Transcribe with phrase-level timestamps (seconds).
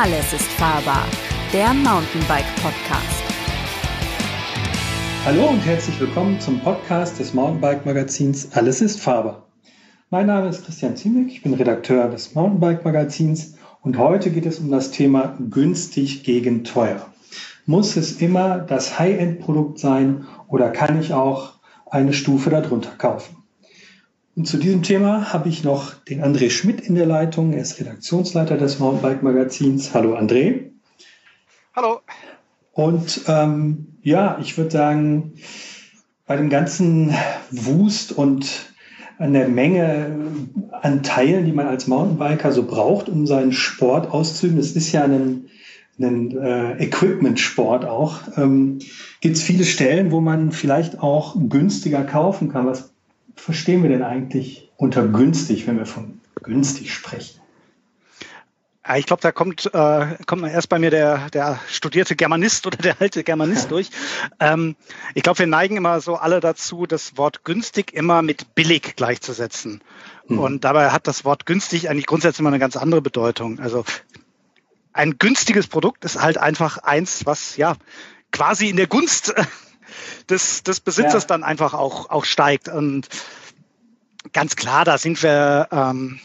[0.00, 1.04] Alles ist fahrbar,
[1.52, 3.24] der Mountainbike Podcast.
[5.24, 9.48] Hallo und herzlich willkommen zum Podcast des Mountainbike Magazins Alles ist fahrbar.
[10.10, 14.60] Mein Name ist Christian Ziemek, ich bin Redakteur des Mountainbike Magazins und heute geht es
[14.60, 17.04] um das Thema günstig gegen teuer.
[17.66, 21.54] Muss es immer das High-End-Produkt sein oder kann ich auch
[21.90, 23.37] eine Stufe darunter kaufen?
[24.38, 27.54] Und zu diesem Thema habe ich noch den André Schmidt in der Leitung.
[27.54, 29.92] Er ist Redaktionsleiter des Mountainbike Magazins.
[29.94, 30.70] Hallo André.
[31.74, 32.02] Hallo.
[32.70, 35.32] Und ähm, ja, ich würde sagen,
[36.24, 37.12] bei dem ganzen
[37.50, 38.72] Wust und
[39.18, 40.16] an der Menge
[40.70, 45.02] an Teilen, die man als Mountainbiker so braucht, um seinen Sport auszuüben, es ist ja
[45.02, 45.48] ein,
[45.98, 48.78] ein äh, Equipment-Sport auch, ähm,
[49.20, 52.66] gibt es viele Stellen, wo man vielleicht auch günstiger kaufen kann.
[52.66, 52.94] Was
[53.38, 57.40] verstehen wir denn eigentlich unter günstig, wenn wir von günstig sprechen?
[58.96, 63.00] Ich glaube, da kommt, äh, kommt erst bei mir der, der studierte Germanist oder der
[63.00, 63.90] alte Germanist durch.
[64.40, 64.76] Ähm,
[65.14, 69.82] ich glaube, wir neigen immer so alle dazu, das Wort günstig immer mit billig gleichzusetzen.
[70.28, 70.38] Hm.
[70.38, 73.58] Und dabei hat das Wort günstig eigentlich grundsätzlich immer eine ganz andere Bedeutung.
[73.58, 73.84] Also
[74.94, 77.76] ein günstiges Produkt ist halt einfach eins, was ja
[78.32, 79.34] quasi in der Gunst
[80.28, 81.28] des, des Besitzers ja.
[81.28, 82.68] dann einfach auch, auch steigt.
[82.68, 83.08] Und
[84.32, 86.20] ganz klar, da sind wir, ähm,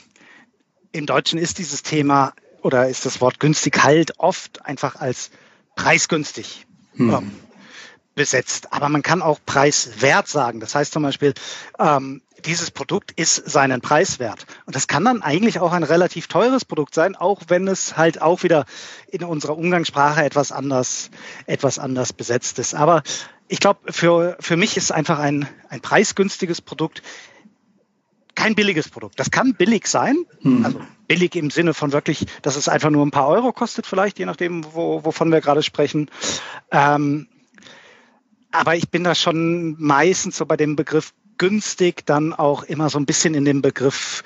[0.92, 5.32] im Deutschen ist dieses Thema oder ist das Wort günstig halt oft einfach als
[5.76, 7.10] preisgünstig hm.
[7.10, 7.32] ähm,
[8.16, 8.72] besetzt.
[8.72, 10.60] Aber man kann auch preiswert sagen.
[10.60, 11.34] Das heißt zum Beispiel,
[11.80, 14.46] ähm, dieses Produkt ist seinen Preis wert.
[14.66, 18.22] Und das kann dann eigentlich auch ein relativ teures Produkt sein, auch wenn es halt
[18.22, 18.66] auch wieder
[19.08, 21.10] in unserer Umgangssprache etwas anders,
[21.46, 22.76] etwas anders besetzt ist.
[22.76, 23.04] Aber
[23.48, 27.02] ich glaube, für, für mich ist einfach ein, ein preisgünstiges Produkt
[28.36, 29.20] kein billiges Produkt.
[29.20, 30.66] Das kann billig sein, hm.
[30.66, 34.20] also billig im Sinne von wirklich, dass es einfach nur ein paar Euro kostet, vielleicht,
[34.20, 36.10] je nachdem, wo, wovon wir gerade sprechen.
[36.72, 37.28] Ähm,
[38.52, 43.00] aber ich bin da schon meistens so bei dem Begriff günstig dann auch immer so
[43.00, 44.24] ein bisschen in dem Begriff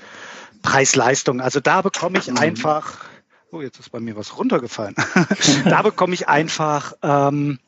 [0.62, 1.40] Preis-Leistung.
[1.40, 2.38] Also da bekomme ich mhm.
[2.38, 3.06] einfach,
[3.52, 4.96] oh, jetzt ist bei mir was runtergefallen.
[5.66, 7.60] da bekomme ich einfach, ähm,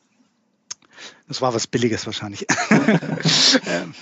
[1.28, 2.46] das war was Billiges wahrscheinlich.
[3.66, 3.94] ähm,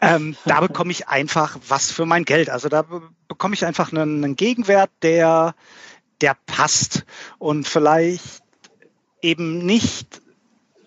[0.00, 2.50] ähm, da bekomme ich einfach was für mein Geld.
[2.50, 2.84] Also da
[3.28, 5.54] bekomme ich einfach einen, einen Gegenwert, der,
[6.20, 7.04] der passt
[7.38, 8.42] und vielleicht
[9.22, 10.20] eben nicht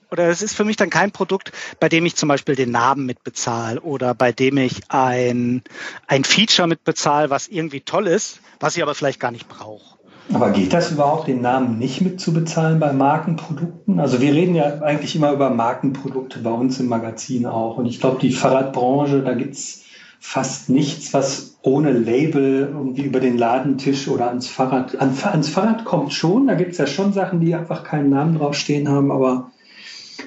[0.10, 3.06] oder es ist für mich dann kein Produkt, bei dem ich zum Beispiel den Namen
[3.06, 5.64] mitbezahle oder bei dem ich ein,
[6.08, 9.97] ein Feature mitbezahle, was irgendwie toll ist, was ich aber vielleicht gar nicht brauche.
[10.34, 14.00] Aber geht das überhaupt, den Namen nicht mitzubezahlen bei Markenprodukten?
[14.00, 17.78] Also wir reden ja eigentlich immer über Markenprodukte bei uns im Magazin auch.
[17.78, 19.84] Und ich glaube, die Fahrradbranche, da gibt's
[20.20, 25.86] fast nichts, was ohne Label irgendwie über den Ladentisch oder ans Fahrrad, an, ans Fahrrad
[25.86, 26.48] kommt schon.
[26.48, 29.52] Da gibt's ja schon Sachen, die einfach keinen Namen draufstehen haben, aber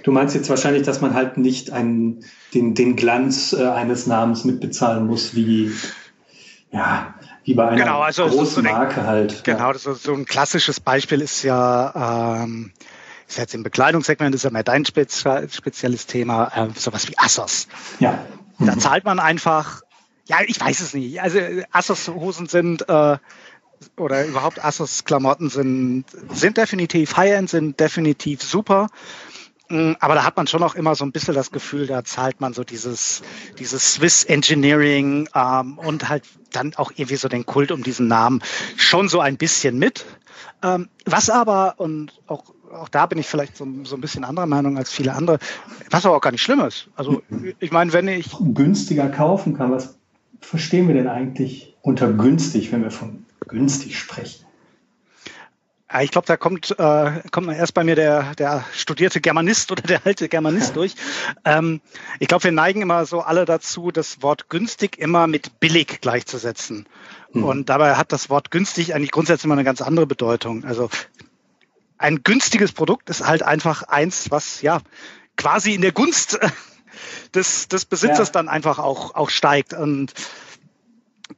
[0.02, 2.24] Du meinst jetzt wahrscheinlich, dass man halt nicht einen,
[2.54, 5.72] den, den Glanz äh, eines Namens mitbezahlen muss, wie,
[6.72, 7.14] ja,
[7.44, 9.44] wie bei einer genau, also großen so eine, Marke halt.
[9.44, 12.72] Genau, so, so ein klassisches Beispiel ist ja, ähm,
[13.28, 17.68] ist jetzt im Bekleidungssegment, ist ja mehr dein spezielles Thema, äh, sowas wie Assos.
[17.98, 18.18] Ja.
[18.58, 18.66] Mhm.
[18.66, 19.82] Da zahlt man einfach,
[20.26, 21.20] ja, ich weiß es nicht.
[21.22, 21.38] Also
[21.72, 23.16] Assos-Hosen sind äh,
[23.96, 28.88] oder überhaupt Assos-Klamotten sind, sind definitiv High-End, sind definitiv super.
[29.70, 32.40] Mm, aber da hat man schon auch immer so ein bisschen das Gefühl, da zahlt
[32.40, 33.22] man so dieses,
[33.58, 38.42] dieses Swiss Engineering ähm, und halt dann auch irgendwie so den Kult um diesen Namen
[38.76, 40.04] schon so ein bisschen mit.
[40.62, 44.46] Ähm, was aber, und auch, auch da bin ich vielleicht so, so ein bisschen anderer
[44.46, 45.38] Meinung als viele andere,
[45.88, 46.88] was aber auch gar nicht schlimm ist.
[46.96, 47.22] Also
[47.60, 48.34] ich meine, wenn ich...
[48.40, 49.98] Günstiger kaufen kann, was
[50.40, 54.44] verstehen wir denn eigentlich unter günstig, wenn wir von günstig sprechen?
[55.98, 60.06] Ich glaube, da kommt, äh, kommt erst bei mir der, der studierte Germanist oder der
[60.06, 60.94] alte Germanist durch.
[61.44, 61.80] Ähm,
[62.18, 66.86] ich glaube, wir neigen immer so alle dazu, das Wort günstig immer mit billig gleichzusetzen.
[67.32, 67.44] Hm.
[67.44, 70.64] Und dabei hat das Wort günstig eigentlich grundsätzlich immer eine ganz andere Bedeutung.
[70.64, 70.90] Also
[71.98, 74.80] ein günstiges Produkt ist halt einfach eins, was ja
[75.36, 76.38] quasi in der Gunst
[77.34, 78.32] des, des Besitzers ja.
[78.32, 79.72] dann einfach auch, auch steigt.
[79.72, 80.12] Und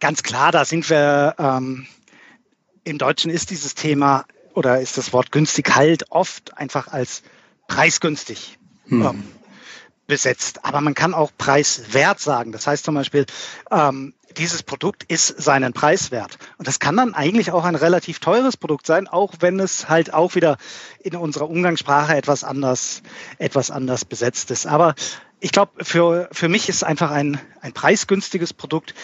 [0.00, 1.86] ganz klar, da sind wir, ähm,
[2.84, 4.24] im Deutschen ist dieses Thema
[4.54, 7.22] oder ist das Wort günstig halt oft einfach als
[7.68, 8.58] preisgünstig
[8.88, 9.02] hm.
[9.02, 9.24] ähm,
[10.06, 10.64] besetzt.
[10.64, 12.52] Aber man kann auch preiswert sagen.
[12.52, 13.26] Das heißt zum Beispiel,
[13.70, 16.38] ähm, dieses Produkt ist seinen Preis wert.
[16.58, 20.12] Und das kann dann eigentlich auch ein relativ teures Produkt sein, auch wenn es halt
[20.12, 20.56] auch wieder
[21.00, 23.02] in unserer Umgangssprache etwas anders,
[23.38, 24.66] etwas anders besetzt ist.
[24.66, 24.94] Aber
[25.40, 28.94] ich glaube, für, für mich ist einfach ein, ein preisgünstiges Produkt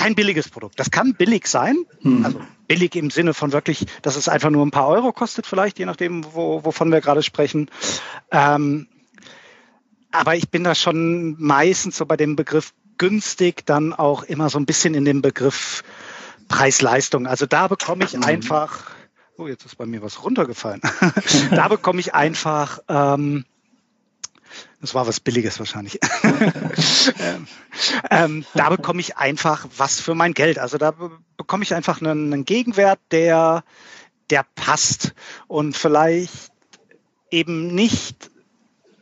[0.00, 0.80] kein billiges Produkt.
[0.80, 2.24] Das kann billig sein, hm.
[2.24, 5.78] also billig im Sinne von wirklich, dass es einfach nur ein paar Euro kostet, vielleicht,
[5.78, 7.70] je nachdem, wo, wovon wir gerade sprechen.
[8.30, 8.88] Ähm,
[10.10, 14.58] aber ich bin da schon meistens so bei dem Begriff günstig dann auch immer so
[14.58, 15.84] ein bisschen in dem Begriff
[16.48, 17.26] Preis-Leistung.
[17.26, 18.24] Also da bekomme ich mhm.
[18.24, 18.90] einfach,
[19.36, 20.80] oh, jetzt ist bei mir was runtergefallen.
[21.50, 23.44] da bekomme ich einfach, ähm,
[24.80, 25.98] das war was Billiges wahrscheinlich.
[27.20, 27.46] ähm,
[28.10, 30.58] ähm, da bekomme ich einfach was für mein Geld.
[30.58, 30.94] Also da
[31.36, 33.64] bekomme ich einfach einen, einen Gegenwert, der,
[34.30, 35.14] der passt
[35.48, 36.50] und vielleicht
[37.30, 38.30] eben nicht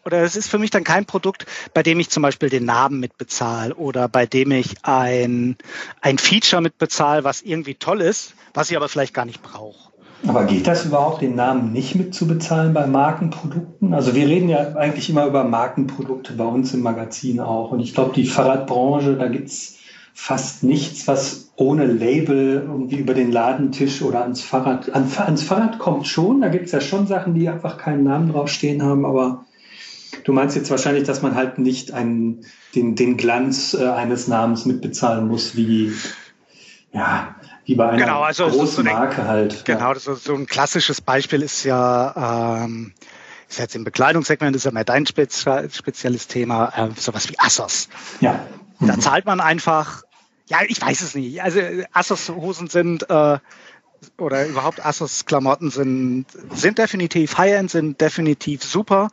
[0.08, 2.98] oder es ist für mich dann kein Produkt, bei dem ich zum Beispiel den Namen
[2.98, 5.58] mitbezahle oder bei dem ich ein,
[6.00, 9.92] ein Feature mitbezahle, was irgendwie toll ist, was ich aber vielleicht gar nicht brauche.
[10.26, 13.94] Aber geht das überhaupt, den Namen nicht mitzubezahlen bei Markenprodukten?
[13.94, 17.70] Also wir reden ja eigentlich immer über Markenprodukte bei uns im Magazin auch.
[17.70, 19.76] Und ich glaube, die Fahrradbranche, da gibt es
[20.12, 26.06] fast nichts, was ohne Label irgendwie über den Ladentisch oder ans Fahrrad, ans Fahrrad kommt
[26.08, 26.40] schon.
[26.40, 29.44] Da gibt es ja schon Sachen, die einfach keinen Namen draufstehen haben, aber
[30.24, 32.44] Du meinst jetzt wahrscheinlich, dass man halt nicht einen,
[32.74, 35.92] den, den Glanz äh, eines Namens mitbezahlen muss, wie,
[36.92, 37.34] ja,
[37.68, 39.66] wie bei einer genau, also großen so eine, Marke halt.
[39.66, 42.94] Genau, das ist so ein klassisches Beispiel ist ja, ähm,
[43.46, 47.90] ist jetzt im Bekleidungssegment, ist ja mehr dein spezielles Thema, äh, sowas wie Assos.
[48.20, 48.40] Ja.
[48.78, 48.86] Mhm.
[48.86, 50.02] Da zahlt man einfach,
[50.48, 51.42] ja, ich weiß es nicht.
[51.42, 51.60] Also
[51.92, 53.38] Assos-Hosen sind äh,
[54.16, 56.24] oder überhaupt Assos-Klamotten sind,
[56.54, 59.10] sind definitiv High-End, sind definitiv super.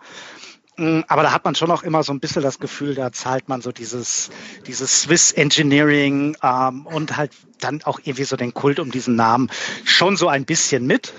[0.77, 3.47] Mm, aber da hat man schon auch immer so ein bisschen das Gefühl, da zahlt
[3.47, 4.29] man so dieses,
[4.67, 9.49] dieses Swiss Engineering ähm, und halt dann auch irgendwie so den Kult um diesen Namen
[9.85, 11.13] schon so ein bisschen mit.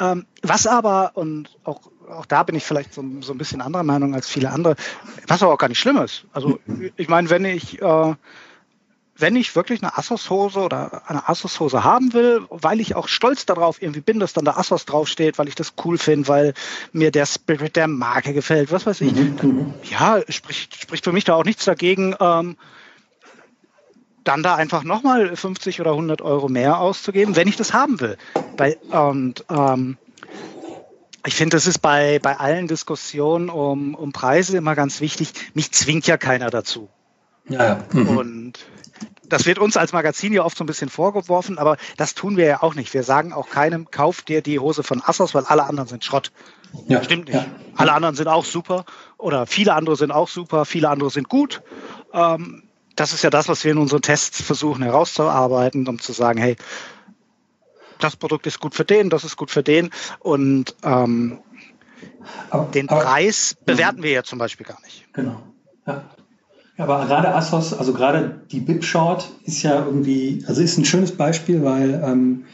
[0.00, 3.84] Ähm, was aber, und auch, auch da bin ich vielleicht so, so ein bisschen anderer
[3.84, 4.76] Meinung als viele andere,
[5.26, 6.24] was aber auch gar nicht schlimm ist.
[6.32, 6.58] Also
[6.96, 8.14] ich meine, wenn ich äh,
[9.16, 13.80] wenn ich wirklich eine Assos-Hose oder eine Assos-Hose haben will, weil ich auch stolz darauf
[13.80, 16.54] irgendwie bin, dass dann da Assos draufsteht, weil ich das cool finde, weil
[16.92, 19.12] mir der Spirit der Marke gefällt, was weiß ich.
[19.12, 19.74] Mhm, dann, mhm.
[19.88, 22.56] ja, spricht, spricht für mich da auch nichts dagegen, ähm,
[24.24, 28.16] dann da einfach nochmal 50 oder 100 Euro mehr auszugeben, wenn ich das haben will.
[28.56, 29.96] Weil, und ähm,
[31.26, 35.32] ich finde, das ist bei, bei allen Diskussionen um, um Preise immer ganz wichtig.
[35.52, 36.88] Mich zwingt ja keiner dazu.
[37.48, 37.84] Ja, ja.
[37.92, 38.08] Mhm.
[38.16, 38.58] Und
[39.34, 42.46] das wird uns als Magazin ja oft so ein bisschen vorgeworfen, aber das tun wir
[42.46, 42.94] ja auch nicht.
[42.94, 46.30] Wir sagen auch keinem, kauf dir die Hose von Assos, weil alle anderen sind Schrott.
[46.86, 47.34] Ja, Stimmt nicht.
[47.34, 47.46] Ja.
[47.74, 48.84] Alle anderen sind auch super
[49.18, 51.62] oder viele andere sind auch super, viele andere sind gut.
[52.12, 52.62] Ähm,
[52.94, 56.54] das ist ja das, was wir in unseren Tests versuchen herauszuarbeiten, um zu sagen, hey,
[57.98, 59.90] das Produkt ist gut für den, das ist gut für den
[60.20, 61.40] und ähm,
[62.50, 65.12] aber, den aber, Preis bewerten wir ja zum Beispiel gar nicht.
[65.12, 65.42] Genau.
[65.88, 66.04] Ja.
[66.76, 70.84] Ja, aber gerade Assos, also gerade die Bip Short ist ja irgendwie, also ist ein
[70.84, 72.44] schönes Beispiel, weil ähm,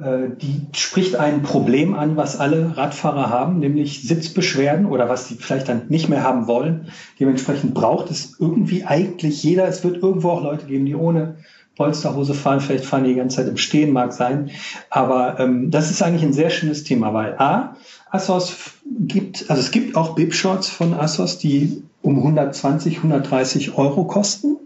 [0.00, 5.36] äh, die spricht ein Problem an, was alle Radfahrer haben, nämlich Sitzbeschwerden oder was sie
[5.36, 6.88] vielleicht dann nicht mehr haben wollen.
[7.20, 9.68] Dementsprechend braucht es irgendwie eigentlich jeder.
[9.68, 11.36] Es wird irgendwo auch Leute geben, die ohne
[11.76, 14.50] Polsterhose fahren, vielleicht fahren die die ganze Zeit im Stehen, mag sein.
[14.90, 17.76] Aber ähm, das ist eigentlich ein sehr schönes Thema, weil A,
[18.10, 18.54] Assos
[18.84, 24.56] gibt, also es gibt auch Bib-Shorts von Assos, die um 120, 130 Euro kosten.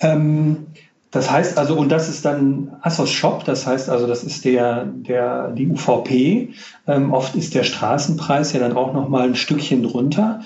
[0.00, 0.66] Ähm,
[1.10, 4.86] das heißt also, und das ist dann Assos Shop, das heißt also, das ist der,
[4.86, 6.54] der, die UVP.
[6.86, 10.40] Ähm, oft ist der Straßenpreis ja dann auch nochmal ein Stückchen drunter.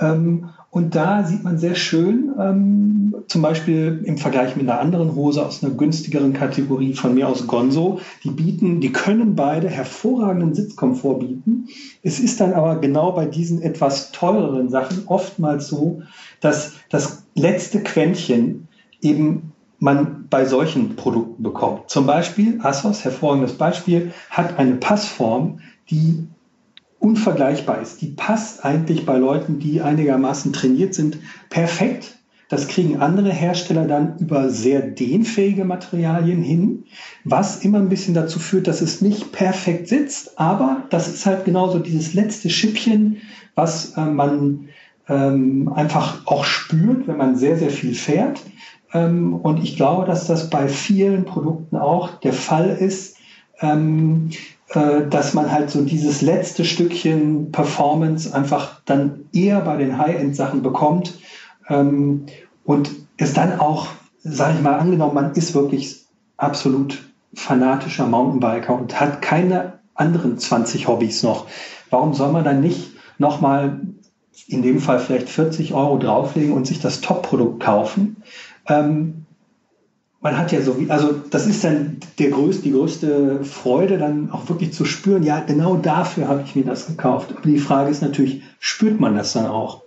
[0.00, 5.14] Ähm, und da sieht man sehr schön, ähm, zum Beispiel im Vergleich mit einer anderen
[5.14, 10.52] Hose aus einer günstigeren Kategorie von mir aus Gonzo, die bieten, die können beide hervorragenden
[10.52, 11.68] Sitzkomfort bieten.
[12.02, 16.02] Es ist dann aber genau bei diesen etwas teureren Sachen oftmals so,
[16.42, 18.68] dass das letzte Quäntchen
[19.00, 21.88] eben man bei solchen Produkten bekommt.
[21.88, 26.26] Zum Beispiel Asos, hervorragendes Beispiel, hat eine Passform, die
[27.06, 28.02] unvergleichbar ist.
[28.02, 31.18] Die passt eigentlich bei Leuten, die einigermaßen trainiert sind,
[31.50, 32.18] perfekt.
[32.48, 36.84] Das kriegen andere Hersteller dann über sehr dehnfähige Materialien hin,
[37.24, 40.38] was immer ein bisschen dazu führt, dass es nicht perfekt sitzt.
[40.38, 43.18] Aber das ist halt genauso dieses letzte Schippchen,
[43.54, 44.68] was äh, man
[45.08, 48.40] ähm, einfach auch spürt, wenn man sehr, sehr viel fährt.
[48.92, 53.16] Ähm, und ich glaube, dass das bei vielen Produkten auch der Fall ist.
[53.60, 59.96] Ähm, äh, dass man halt so dieses letzte Stückchen Performance einfach dann eher bei den
[59.96, 61.14] High-End-Sachen bekommt
[61.68, 62.26] ähm,
[62.64, 63.86] und es dann auch,
[64.22, 66.04] sage ich mal, angenommen, man ist wirklich
[66.36, 67.04] absolut
[67.34, 71.46] fanatischer Mountainbiker und hat keine anderen 20 Hobbys noch.
[71.90, 73.80] Warum soll man dann nicht nochmal
[74.48, 78.16] in dem Fall vielleicht 40 Euro drauflegen und sich das Top-Produkt kaufen?
[78.68, 79.25] Ähm,
[80.26, 84.32] man hat ja so, wie, also das ist dann der größte, die größte Freude, dann
[84.32, 87.30] auch wirklich zu spüren, ja, genau dafür habe ich mir das gekauft.
[87.30, 89.82] Aber die Frage ist natürlich, spürt man das dann auch?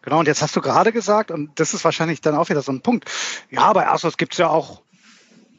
[0.00, 2.72] Genau, und jetzt hast du gerade gesagt, und das ist wahrscheinlich dann auch wieder so
[2.72, 3.10] ein Punkt,
[3.50, 4.80] ja, bei Asos gibt es ja auch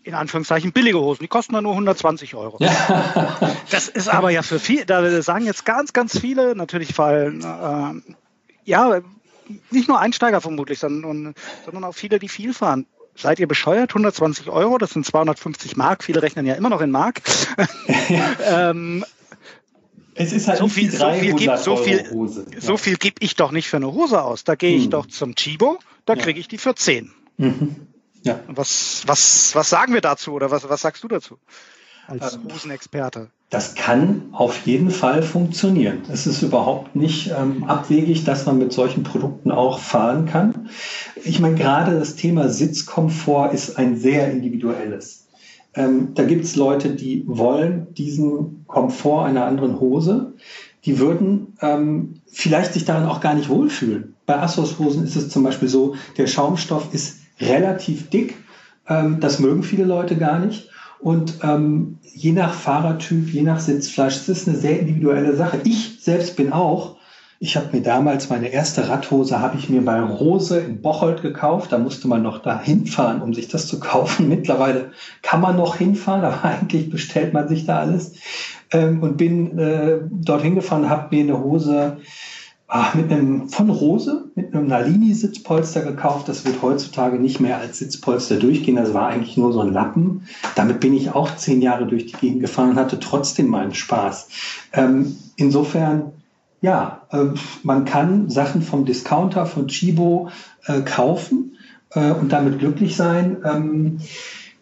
[0.02, 2.58] in Anführungszeichen billige Hosen, die kosten dann nur 120 Euro.
[2.60, 3.38] Ja.
[3.70, 8.14] Das ist aber ja für viele, da sagen jetzt ganz, ganz viele, natürlich fallen, äh,
[8.66, 9.00] ja,
[9.70, 12.88] nicht nur Einsteiger vermutlich, sondern, sondern auch viele, die viel fahren.
[13.16, 13.92] Seid ihr bescheuert?
[13.92, 16.04] 120 Euro, das sind 250 Mark.
[16.04, 17.22] Viele rechnen ja immer noch in Mark.
[18.46, 19.06] ähm,
[20.16, 22.46] es ist halt so viel, so viel, gibt, so viel, Hose.
[22.60, 24.44] so viel gebe ich doch nicht für eine Hose aus.
[24.44, 24.92] Da gehe ich hm.
[24.92, 27.12] doch zum Chibo, da kriege ich die für 10.
[27.38, 27.88] Mhm.
[28.24, 28.40] Ja.
[28.48, 31.40] Was, was, was sagen wir dazu oder was, was sagst du dazu
[32.08, 33.30] als ähm, Hosenexperte?
[33.52, 36.04] Das kann auf jeden Fall funktionieren.
[36.10, 40.70] Es ist überhaupt nicht ähm, abwegig, dass man mit solchen Produkten auch fahren kann.
[41.26, 45.28] Ich meine, gerade das Thema Sitzkomfort ist ein sehr individuelles.
[45.74, 50.32] Ähm, da gibt es Leute, die wollen diesen Komfort einer anderen Hose.
[50.86, 54.16] Die würden ähm, vielleicht sich darin auch gar nicht wohlfühlen.
[54.26, 58.38] Bei Assos-Hosen ist es zum Beispiel so, der Schaumstoff ist relativ dick.
[58.88, 60.71] Ähm, das mögen viele Leute gar nicht.
[61.02, 65.60] Und ähm, je nach Fahrertyp, je nach Sitzfleisch, das ist eine sehr individuelle Sache.
[65.64, 66.98] Ich selbst bin auch,
[67.40, 71.72] ich habe mir damals meine erste Radhose, habe ich mir bei Rose in Bocholt gekauft.
[71.72, 74.28] Da musste man noch da hinfahren, um sich das zu kaufen.
[74.30, 74.92] Mittlerweile
[75.24, 78.14] kann man noch hinfahren, aber eigentlich bestellt man sich da alles.
[78.72, 81.98] Ähm, und bin äh, dorthin gefahren, habe mir eine Hose
[82.74, 86.30] ach, mit einem von Rose, mit einem Nalini-Sitzpolster gekauft.
[86.30, 88.78] Das wird heutzutage nicht mehr als Sitzpolster durchgehen.
[88.78, 90.26] Das war eigentlich nur so ein Lappen.
[90.56, 94.30] Damit bin ich auch zehn Jahre durch die Gegend gefahren und hatte trotzdem meinen Spaß.
[94.72, 96.14] Ähm, insofern,
[96.62, 97.26] ja, äh,
[97.64, 100.30] man kann Sachen vom Discounter, von Chibo
[100.66, 101.58] äh, kaufen
[101.94, 103.36] äh, und damit glücklich sein.
[103.44, 104.00] Ähm,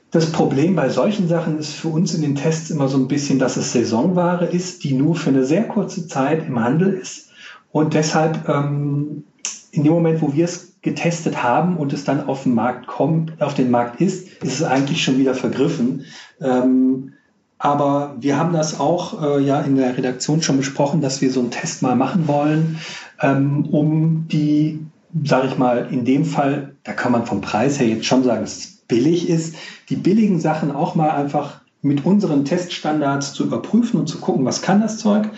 [0.09, 3.37] das Problem bei solchen Sachen ist für uns in den Tests immer so ein bisschen,
[3.37, 7.28] dass es Saisonware ist, die nur für eine sehr kurze Zeit im Handel ist
[7.71, 9.23] und deshalb ähm,
[9.71, 13.41] in dem Moment, wo wir es getestet haben und es dann auf den Markt kommt,
[13.41, 16.05] auf den Markt ist, ist es eigentlich schon wieder vergriffen.
[16.41, 17.13] Ähm,
[17.57, 21.41] aber wir haben das auch äh, ja in der Redaktion schon besprochen, dass wir so
[21.41, 22.79] einen Test mal machen wollen,
[23.21, 24.79] ähm, um die,
[25.25, 28.41] sage ich mal, in dem Fall, da kann man vom Preis her jetzt schon sagen,
[28.41, 29.55] dass es billig ist,
[29.89, 34.61] die billigen Sachen auch mal einfach mit unseren Teststandards zu überprüfen und zu gucken, was
[34.61, 35.29] kann das Zeug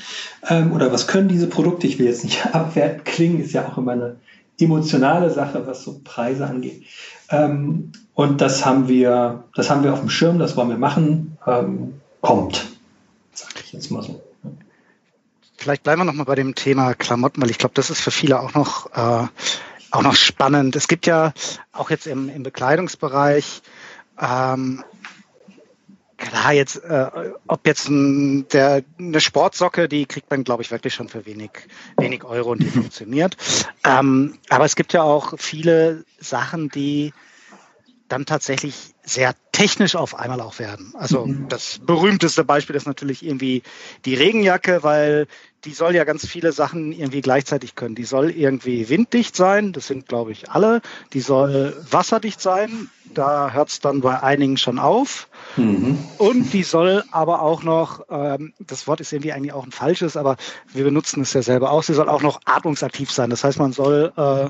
[0.48, 1.88] ähm, oder was können diese Produkte.
[1.88, 4.16] Ich will jetzt nicht abwertend klingen, ist ja auch immer eine
[4.60, 6.84] emotionale Sache, was so Preise angeht.
[7.30, 11.38] Ähm, und das haben wir, das haben wir auf dem Schirm, das wollen wir machen.
[11.48, 12.68] Ähm, kommt,
[13.34, 14.22] sage ich jetzt mal so.
[15.58, 18.10] Vielleicht bleiben wir noch mal bei dem Thema Klamotten, weil ich glaube, das ist für
[18.10, 19.28] viele auch noch äh,
[19.92, 20.76] auch noch spannend.
[20.76, 21.34] Es gibt ja
[21.72, 23.62] auch jetzt im, im Bekleidungsbereich
[24.20, 24.84] ähm,
[26.22, 27.10] Klar, jetzt, äh,
[27.48, 31.50] ob jetzt ein, der, eine Sportsocke, die kriegt man, glaube ich, wirklich schon für wenig,
[31.98, 33.36] wenig Euro und die funktioniert.
[33.84, 37.12] Ähm, aber es gibt ja auch viele Sachen, die
[38.12, 40.94] dann tatsächlich sehr technisch auf einmal auch werden.
[40.98, 41.48] Also mhm.
[41.50, 43.64] das berühmteste Beispiel ist natürlich irgendwie
[44.06, 45.28] die Regenjacke, weil
[45.66, 47.96] die soll ja ganz viele Sachen irgendwie gleichzeitig können.
[47.96, 50.82] Die soll irgendwie winddicht sein, das sind glaube ich alle.
[51.14, 55.28] Die soll wasserdicht sein, da hört es dann bei einigen schon auf.
[55.58, 56.00] Mhm.
[56.18, 60.18] Und die soll aber auch noch, ähm, das Wort ist irgendwie eigentlich auch ein falsches,
[60.18, 60.38] aber
[60.74, 63.30] wir benutzen es ja selber auch, sie soll auch noch atmungsaktiv sein.
[63.30, 64.50] Das heißt, man soll äh,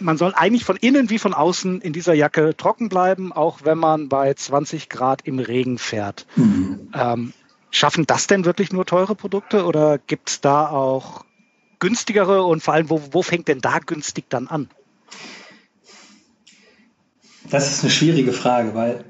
[0.00, 3.78] man soll eigentlich von innen wie von außen in dieser Jacke trocken bleiben, auch wenn
[3.78, 6.26] man bei 20 Grad im Regen fährt.
[6.36, 6.90] Mhm.
[6.94, 7.32] Ähm,
[7.70, 11.24] schaffen das denn wirklich nur teure Produkte oder gibt es da auch
[11.78, 14.68] günstigere und vor allem, wo, wo fängt denn da günstig dann an?
[17.50, 19.04] Das ist eine schwierige Frage, weil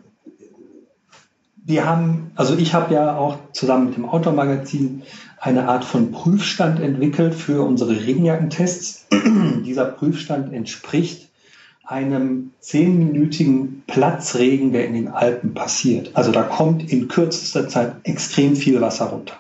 [1.65, 5.03] wir haben, also ich habe ja auch zusammen mit dem Outdoor-Magazin
[5.45, 9.09] eine Art von Prüfstand entwickelt für unsere Regenjackentests.
[9.67, 11.29] Dieser Prüfstand entspricht
[11.85, 16.13] einem zehnminütigen Platzregen, der in den Alpen passiert.
[16.15, 19.35] Also da kommt in kürzester Zeit extrem viel Wasser runter.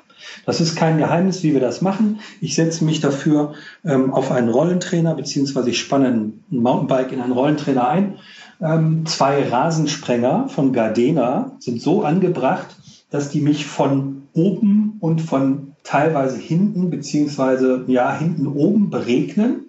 [0.44, 2.20] Das ist kein Geheimnis, wie wir das machen.
[2.42, 7.32] Ich setze mich dafür ähm, auf einen Rollentrainer, beziehungsweise ich spanne ein Mountainbike in einen
[7.32, 8.16] Rollentrainer ein.
[8.60, 12.76] Ähm, zwei Rasensprenger von Gardena sind so angebracht,
[13.08, 19.66] dass die mich von oben und von teilweise hinten beziehungsweise ja hinten oben beregnen.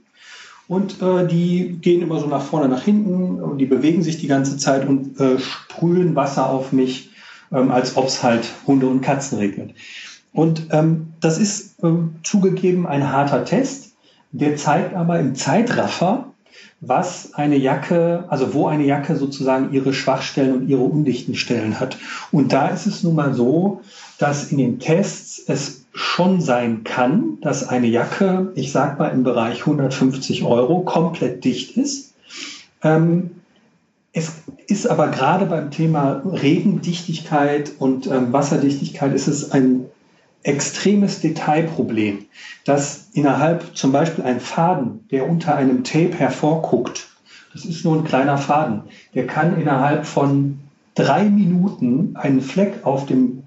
[0.68, 4.28] Und äh, die gehen immer so nach vorne, nach hinten und die bewegen sich die
[4.28, 7.12] ganze Zeit und äh, sprühen Wasser auf mich,
[7.52, 9.76] ähm, als ob es halt Hunde und Katzen regnet.
[10.34, 13.94] Und ähm, das ist ähm, zugegeben ein harter Test.
[14.32, 16.32] Der zeigt aber im Zeitraffer,
[16.82, 21.98] was eine Jacke, also wo eine Jacke sozusagen ihre Schwachstellen und ihre undichten Stellen hat.
[22.32, 23.82] Und da ist es nun mal so,
[24.18, 29.24] dass in den Tests es schon sein kann, dass eine Jacke, ich sag mal im
[29.24, 32.14] Bereich 150 Euro, komplett dicht ist.
[32.84, 33.32] Ähm,
[34.12, 34.34] es
[34.68, 39.86] ist aber gerade beim Thema Regendichtigkeit und ähm, Wasserdichtigkeit ist es ein
[40.44, 42.26] extremes Detailproblem,
[42.66, 47.08] dass innerhalb zum Beispiel ein Faden, der unter einem Tape hervorguckt,
[47.54, 48.82] das ist nur ein kleiner Faden,
[49.14, 50.60] der kann innerhalb von
[50.94, 53.45] drei Minuten einen Fleck auf dem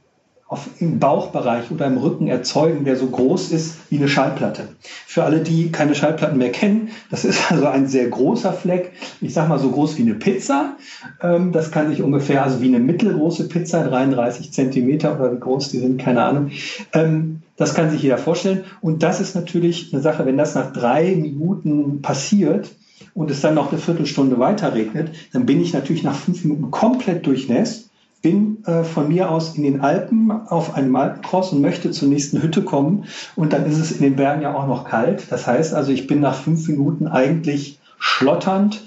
[0.49, 4.69] auf, im Bauchbereich oder im Rücken erzeugen, der so groß ist wie eine Schallplatte.
[5.07, 9.35] Für alle, die keine Schallplatten mehr kennen, das ist also ein sehr großer Fleck, ich
[9.35, 10.77] sag mal so groß wie eine Pizza.
[11.23, 15.69] Ähm, das kann sich ungefähr, also wie eine mittelgroße Pizza, 33 Zentimeter oder wie groß
[15.69, 16.51] die sind, keine Ahnung.
[16.95, 18.65] Ähm, das kann sich jeder vorstellen.
[18.81, 22.71] Und das ist natürlich eine Sache, wenn das nach drei Minuten passiert,
[23.15, 26.71] und es dann noch eine Viertelstunde weiter regnet, dann bin ich natürlich nach fünf Minuten
[26.71, 27.88] komplett durchnässt
[28.23, 32.43] bin äh, von mir aus in den Alpen auf einem Alpencross und möchte zur nächsten
[32.43, 33.05] Hütte kommen.
[33.37, 35.31] Und dann ist es in den Bergen ja auch noch kalt.
[35.31, 38.83] Das heißt also, ich bin nach fünf Minuten eigentlich schlotternd,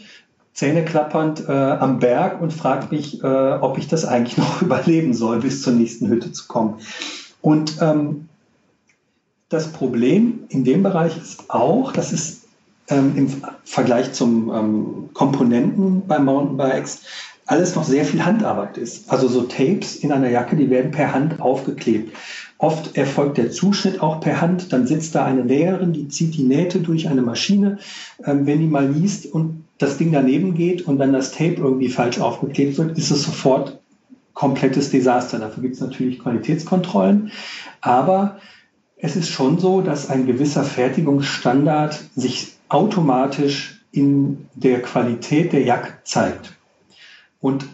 [0.54, 5.40] zähneklappernd äh, am Berg und frage mich, äh, ob ich das eigentlich noch überleben soll,
[5.40, 6.76] bis zur nächsten Hütte zu kommen.
[7.42, 8.28] Und ähm,
[9.50, 12.42] das Problem in dem Bereich ist auch, das ist
[12.88, 13.28] ähm, im
[13.64, 17.02] Vergleich zum ähm, Komponenten bei Mountainbikes,
[17.52, 19.12] alles noch sehr viel Handarbeit ist.
[19.12, 22.16] Also so Tapes in einer Jacke, die werden per Hand aufgeklebt.
[22.58, 24.72] Oft erfolgt der Zuschnitt auch per Hand.
[24.72, 27.80] Dann sitzt da eine Näherin, die zieht die Nähte durch eine Maschine.
[28.24, 31.90] Ähm, wenn die mal liest und das Ding daneben geht und dann das Tape irgendwie
[31.90, 33.80] falsch aufgeklebt wird, ist es sofort
[34.34, 35.38] komplettes Desaster.
[35.38, 37.34] Dafür gibt es natürlich Qualitätskontrollen.
[37.82, 38.38] Aber
[38.96, 45.96] es ist schon so, dass ein gewisser Fertigungsstandard sich automatisch in der Qualität der Jacke
[46.06, 46.54] zeigt.
[47.42, 47.66] Und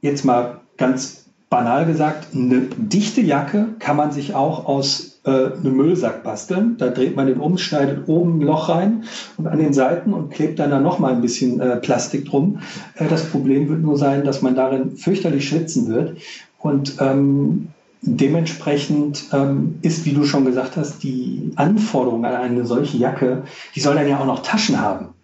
[0.00, 5.76] jetzt mal ganz banal gesagt, eine dichte Jacke kann man sich auch aus äh, einem
[5.76, 6.76] Müllsack basteln.
[6.78, 9.04] Da dreht man den um, schneidet oben ein Loch rein
[9.36, 12.58] und an den Seiten und klebt dann da nochmal ein bisschen äh, Plastik drum.
[12.96, 16.18] Äh, das Problem wird nur sein, dass man darin fürchterlich schwitzen wird.
[16.58, 17.68] Und ähm,
[18.06, 23.80] Dementsprechend ähm, ist, wie du schon gesagt hast, die Anforderung an eine solche Jacke, die
[23.80, 25.14] soll dann ja auch noch Taschen haben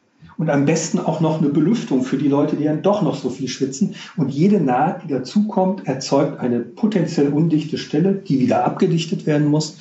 [0.40, 3.29] und am besten auch noch eine Belüftung für die Leute, die dann doch noch so
[3.29, 3.94] viel schwitzen.
[4.16, 9.76] Und jede Naht, die dazukommt, erzeugt eine potenziell undichte Stelle, die wieder abgedichtet werden muss.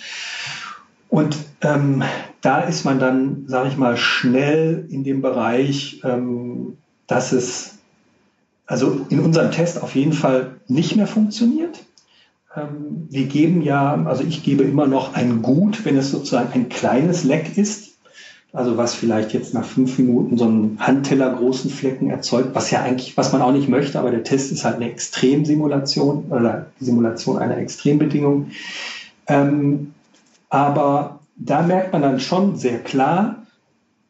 [1.08, 2.04] Und ähm,
[2.42, 6.76] da ist man dann, sage ich mal, schnell in dem Bereich, ähm,
[7.08, 7.78] dass es
[8.66, 11.86] also in unserem Test auf jeden Fall nicht mehr funktioniert.
[12.54, 16.68] Ähm, wir geben ja, also ich gebe immer noch ein Gut, wenn es sozusagen ein
[16.68, 17.89] kleines Leck ist.
[18.52, 22.82] Also was vielleicht jetzt nach fünf Minuten so einen Handteller großen Flecken erzeugt, was ja
[22.82, 26.86] eigentlich, was man auch nicht möchte, aber der Test ist halt eine Extremsimulation oder die
[26.86, 28.50] Simulation einer Extrembedingung.
[29.28, 29.94] Ähm,
[30.50, 33.46] aber da merkt man dann schon sehr klar,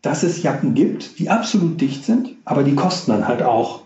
[0.01, 3.81] dass es Jacken gibt, die absolut dicht sind, aber die kosten dann halt auch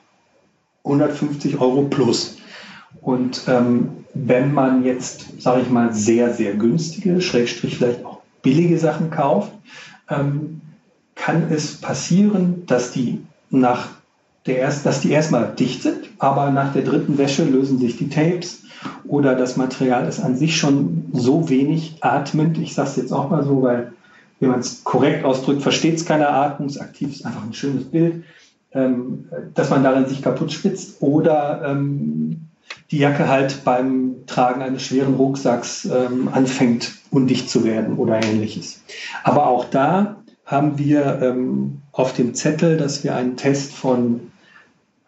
[0.84, 2.38] 150 Euro plus.
[3.02, 8.78] Und ähm, wenn man jetzt, sage ich mal, sehr, sehr günstige, Schrägstrich vielleicht auch billige
[8.78, 9.52] Sachen kauft,
[10.10, 10.62] ähm,
[11.16, 13.90] kann es passieren, dass die nach
[14.46, 18.10] der erst, dass die erstmal dicht sind, aber nach der dritten Wäsche lösen sich die
[18.10, 18.64] Tapes
[19.06, 22.58] oder das Material ist an sich schon so wenig atmend.
[22.58, 23.94] Ich sage es jetzt auch mal so, weil
[24.40, 28.24] wenn man es korrekt ausdrückt, versteht es keiner atmungsaktiv, ist einfach ein schönes Bild,
[28.74, 32.42] ähm, dass man darin sich kaputt spitzt oder ähm,
[32.92, 38.82] die Jacke halt beim Tragen eines schweren Rucksacks ähm, anfängt undicht zu werden oder ähnliches.
[39.24, 44.32] Aber auch da haben wir ähm, auf dem Zettel, dass wir einen Test von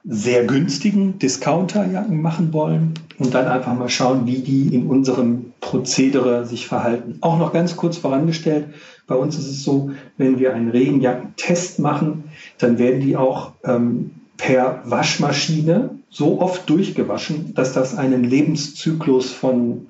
[0.07, 6.45] sehr günstigen Discounterjacken machen wollen und dann einfach mal schauen, wie die in unserem Prozedere
[6.45, 7.17] sich verhalten.
[7.21, 8.67] Auch noch ganz kurz vorangestellt,
[9.07, 12.25] bei uns ist es so, wenn wir einen Regenjackentest machen,
[12.59, 19.87] dann werden die auch ähm, per Waschmaschine so oft durchgewaschen, dass das einen Lebenszyklus von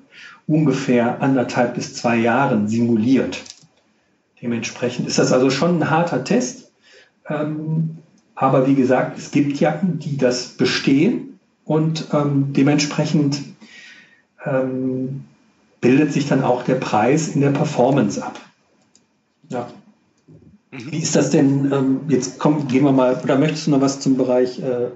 [0.48, 3.44] ungefähr anderthalb bis zwei Jahren simuliert.
[4.42, 6.72] Dementsprechend ist das also schon ein harter Test.
[7.28, 7.98] Ähm,
[8.34, 13.42] aber wie gesagt, es gibt Jacken, die das bestehen und ähm, dementsprechend
[14.44, 15.24] ähm,
[15.80, 18.40] bildet sich dann auch der Preis in der Performance ab.
[19.48, 19.68] Ja.
[20.72, 20.90] Mhm.
[20.90, 21.70] Wie ist das denn?
[21.72, 24.88] Ähm, jetzt komm, gehen wir mal, oder möchtest du noch was zum Bereich äh,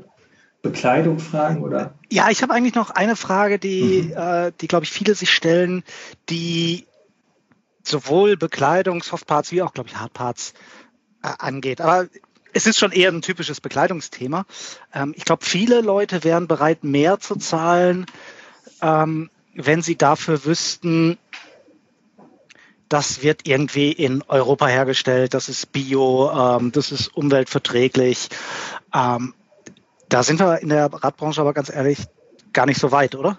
[0.62, 1.94] Bekleidung fragen oder?
[2.10, 4.16] Ja, ich habe eigentlich noch eine Frage, die, mhm.
[4.16, 5.84] äh, die glaube ich viele sich stellen,
[6.28, 6.86] die
[7.82, 10.52] sowohl Bekleidung, Softparts wie auch glaube ich Hardparts
[11.22, 11.80] äh, angeht.
[11.80, 12.08] Aber
[12.52, 14.44] es ist schon eher ein typisches Bekleidungsthema.
[14.92, 18.06] Ähm, ich glaube, viele Leute wären bereit, mehr zu zahlen,
[18.82, 21.18] ähm, wenn sie dafür wüssten,
[22.88, 28.28] das wird irgendwie in Europa hergestellt, das ist bio, ähm, das ist umweltverträglich.
[28.92, 29.34] Ähm,
[30.10, 32.06] da sind wir in der Radbranche aber ganz ehrlich
[32.52, 33.38] gar nicht so weit, oder?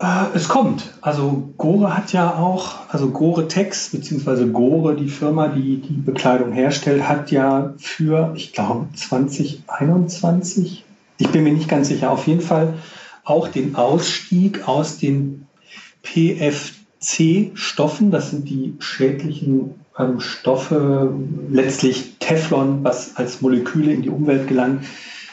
[0.00, 0.94] Äh, es kommt.
[1.02, 6.52] Also Gore hat ja auch, also Gore Tex, beziehungsweise Gore, die Firma, die die Bekleidung
[6.52, 10.86] herstellt, hat ja für, ich glaube, 2021,
[11.18, 12.72] ich bin mir nicht ganz sicher, auf jeden Fall
[13.24, 15.46] auch den Ausstieg aus den
[16.02, 21.12] PFC-Stoffen, das sind die schädlichen ähm, Stoffe,
[21.50, 24.84] letztlich Teflon, was als Moleküle in die Umwelt gelangt,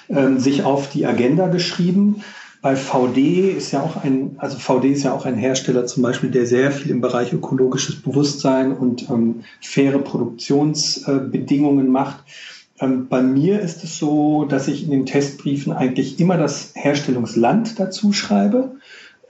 [0.09, 2.23] ähm, sich auf die Agenda geschrieben.
[2.61, 6.31] Bei VD ist ja auch ein, also VD ist ja auch ein Hersteller zum Beispiel,
[6.31, 12.23] der sehr viel im Bereich ökologisches Bewusstsein und ähm, faire Produktionsbedingungen äh, macht.
[12.79, 17.79] Ähm, bei mir ist es so, dass ich in den Testbriefen eigentlich immer das Herstellungsland
[17.79, 18.71] dazu schreibe.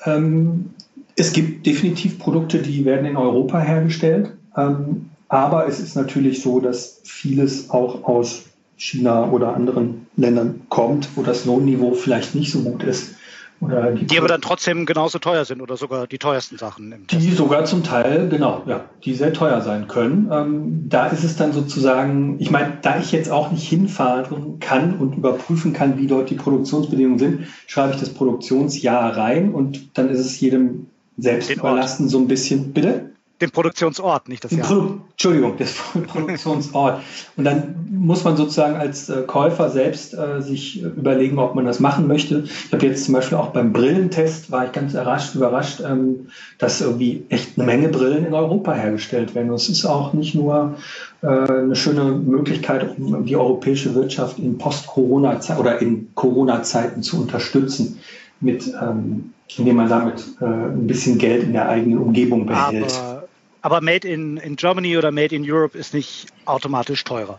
[0.05, 0.71] Ähm,
[1.15, 4.31] es gibt definitiv Produkte, die werden in Europa hergestellt.
[4.55, 8.43] Ähm, aber es ist natürlich so, dass vieles auch aus
[8.77, 13.15] China oder anderen Ländern kommt, wo das Lohnniveau vielleicht nicht so gut ist.
[13.59, 16.91] Oder die, die aber dann trotzdem genauso teuer sind oder sogar die teuersten Sachen.
[16.91, 17.37] Im die Test.
[17.37, 20.29] sogar zum Teil, genau, ja, die sehr teuer sein können.
[20.31, 24.97] Ähm, da ist es dann sozusagen, ich meine, da ich jetzt auch nicht hinfahren kann
[24.99, 30.09] und überprüfen kann, wie dort die Produktionsbedingungen sind, schreibe ich das Produktionsjahr rein und dann
[30.09, 30.85] ist es jedem
[31.17, 33.09] selbst überlassen, so ein bisschen, bitte?
[33.39, 34.65] Den Produktionsort, nicht das Jahr.
[34.67, 35.73] Produ Entschuldigung, das
[36.07, 37.01] Produktionsort.
[37.35, 41.79] Und dann muss man sozusagen als äh, Käufer selbst äh, sich überlegen, ob man das
[41.79, 42.45] machen möchte.
[42.45, 46.81] Ich habe jetzt zum Beispiel auch beim Brillentest, war ich ganz überrascht, überrascht ähm, dass
[46.81, 49.49] irgendwie echt eine Menge Brillen in Europa hergestellt werden.
[49.49, 50.75] Und es ist auch nicht nur
[51.21, 57.99] äh, eine schöne Möglichkeit, um die europäische Wirtschaft in Post-Corona oder in Corona-Zeiten zu unterstützen,
[58.39, 62.93] mit, ähm, indem man damit äh, ein bisschen Geld in der eigenen Umgebung behält.
[62.97, 63.16] Aber
[63.67, 67.37] aber Made in, in Germany oder Made in Europe ist nicht automatisch teurer.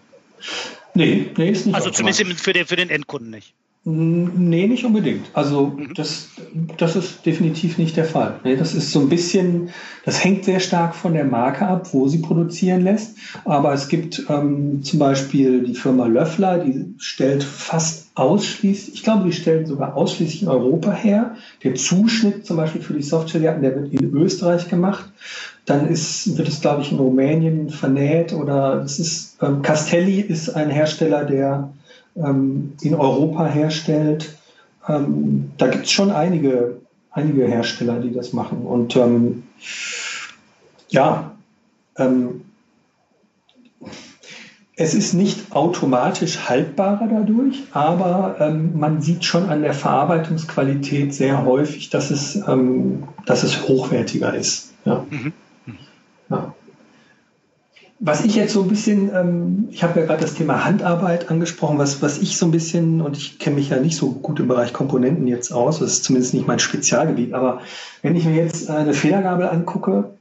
[0.92, 1.74] Nee, nee, ist nicht.
[1.74, 3.54] Also zumindest für den, für den Endkunden nicht.
[3.84, 5.30] Nee, nicht unbedingt.
[5.32, 5.94] Also mhm.
[5.94, 6.28] das,
[6.76, 8.38] das ist definitiv nicht der Fall.
[8.44, 9.70] Das ist so ein bisschen,
[10.04, 13.16] das hängt sehr stark von der Marke ab, wo sie produzieren lässt.
[13.46, 19.24] Aber es gibt ähm, zum Beispiel die Firma Löffler, die stellt fast ausschließlich, ich glaube,
[19.24, 21.36] die stellen sogar ausschließlich in Europa her.
[21.62, 25.10] Der Zuschnitt zum Beispiel für die Softwarejacken, der wird in Österreich gemacht.
[25.68, 30.48] Dann ist, wird es, glaube ich, in Rumänien vernäht oder es ist, ähm, Castelli ist
[30.48, 31.70] ein Hersteller, der
[32.16, 34.34] ähm, in Europa herstellt.
[34.88, 36.78] Ähm, da gibt es schon einige,
[37.10, 38.62] einige Hersteller, die das machen.
[38.62, 39.42] Und ähm,
[40.88, 41.32] ja,
[41.96, 42.42] ähm,
[44.74, 51.44] es ist nicht automatisch haltbarer dadurch, aber ähm, man sieht schon an der Verarbeitungsqualität sehr
[51.44, 54.72] häufig, dass es, ähm, dass es hochwertiger ist.
[54.86, 55.04] Ja.
[55.10, 55.34] Mhm.
[56.30, 56.54] Ja.
[58.00, 61.78] Was ich jetzt so ein bisschen, ähm, ich habe ja gerade das Thema Handarbeit angesprochen,
[61.78, 64.46] was, was ich so ein bisschen, und ich kenne mich ja nicht so gut im
[64.46, 67.60] Bereich Komponenten jetzt aus, das ist zumindest nicht mein Spezialgebiet, aber
[68.02, 70.12] wenn ich mir jetzt eine Federgabel angucke,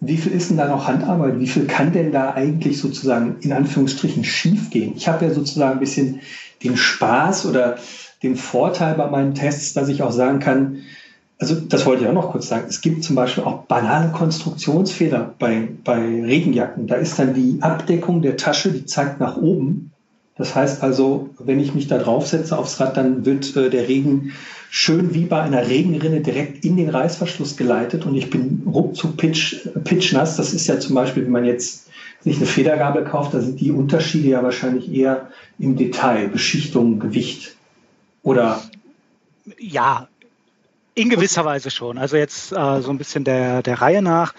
[0.00, 1.38] wie viel ist denn da noch Handarbeit?
[1.38, 4.92] Wie viel kann denn da eigentlich sozusagen in Anführungsstrichen schiefgehen?
[4.96, 6.20] Ich habe ja sozusagen ein bisschen
[6.62, 7.76] den Spaß oder
[8.22, 10.82] den Vorteil bei meinen Tests, dass ich auch sagen kann,
[11.38, 15.34] also das wollte ich auch noch kurz sagen, es gibt zum Beispiel auch banale Konstruktionsfehler
[15.38, 16.86] bei, bei Regenjacken.
[16.86, 19.90] Da ist dann die Abdeckung der Tasche, die zeigt nach oben.
[20.36, 24.32] Das heißt also, wenn ich mich da draufsetze aufs Rad, dann wird äh, der Regen
[24.70, 29.68] schön wie bei einer Regenrinne direkt in den Reißverschluss geleitet und ich bin ruckzuck pitch,
[29.84, 30.36] pitchnass.
[30.36, 31.88] Das ist ja zum Beispiel, wenn man jetzt
[32.22, 37.54] sich eine Federgabel kauft, da sind die Unterschiede ja wahrscheinlich eher im Detail, Beschichtung, Gewicht
[38.22, 38.62] oder
[39.58, 40.08] ja,
[40.94, 41.98] in gewisser Weise schon.
[41.98, 44.34] Also jetzt äh, so ein bisschen der, der Reihe nach.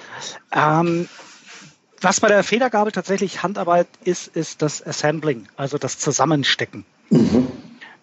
[0.51, 1.07] Ähm,
[2.01, 6.85] was bei der Federgabel tatsächlich Handarbeit ist, ist das Assembling, also das Zusammenstecken.
[7.09, 7.47] Mhm.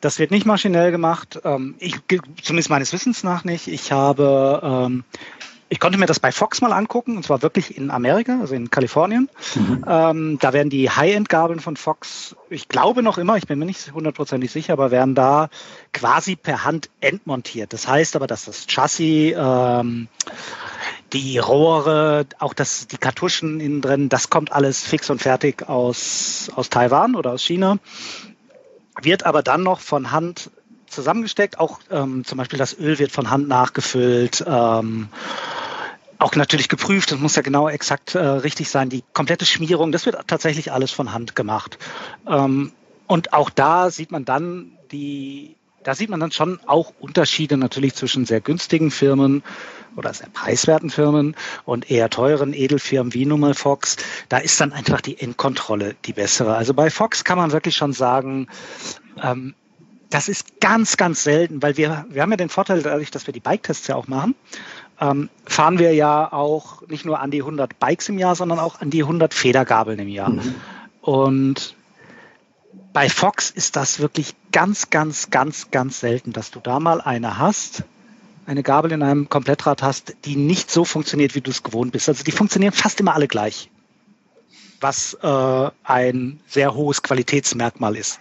[0.01, 1.97] Das wird nicht maschinell gemacht, ähm, ich,
[2.43, 3.69] zumindest meines Wissens nach nicht.
[3.69, 5.05] Ich habe ähm,
[5.73, 8.69] ich konnte mir das bei Fox mal angucken, und zwar wirklich in Amerika, also in
[8.69, 9.31] Kalifornien.
[9.55, 9.85] Mhm.
[9.89, 13.91] Ähm, da werden die High-End-Gabeln von Fox, ich glaube noch immer, ich bin mir nicht
[13.91, 15.49] hundertprozentig sicher, aber werden da
[15.95, 17.73] quasi per Hand entmontiert.
[17.73, 20.09] Das heißt aber, dass das Chassis, ähm,
[21.15, 26.51] die Rohre, auch das, die Kartuschen innen drin, das kommt alles fix und fertig aus,
[26.55, 27.79] aus Taiwan oder aus China.
[29.01, 30.51] Wird aber dann noch von Hand
[30.93, 31.59] zusammengesteckt.
[31.59, 34.45] Auch ähm, zum Beispiel das Öl wird von Hand nachgefüllt.
[34.47, 35.09] Ähm,
[36.23, 38.89] auch natürlich geprüft, das muss ja genau exakt äh, richtig sein.
[38.89, 41.79] Die komplette Schmierung, das wird tatsächlich alles von Hand gemacht.
[42.27, 42.73] Ähm,
[43.07, 47.95] und auch da sieht man dann die, da sieht man dann schon auch Unterschiede natürlich
[47.95, 49.43] zwischen sehr günstigen Firmen
[49.97, 53.97] oder sehr preiswerten Firmen und eher teuren Edelfirmen wie Nummer Fox.
[54.29, 56.55] Da ist dann einfach die Endkontrolle die bessere.
[56.57, 58.49] Also bei Fox kann man wirklich schon sagen,
[59.23, 59.55] ähm,
[60.13, 63.33] das ist ganz, ganz selten, weil wir, wir haben ja den Vorteil dadurch, dass wir
[63.33, 64.35] die Bike-Tests ja auch machen,
[65.03, 68.81] ähm, fahren wir ja auch nicht nur an die 100 Bikes im Jahr, sondern auch
[68.81, 70.31] an die 100 Federgabeln im Jahr.
[70.31, 70.55] Mhm.
[71.01, 71.75] Und
[72.93, 77.39] bei Fox ist das wirklich ganz, ganz, ganz, ganz selten, dass du da mal eine
[77.39, 77.83] hast,
[78.47, 82.09] eine Gabel in einem Komplettrad hast, die nicht so funktioniert, wie du es gewohnt bist.
[82.09, 83.71] Also die funktionieren fast immer alle gleich,
[84.81, 88.21] was äh, ein sehr hohes Qualitätsmerkmal ist.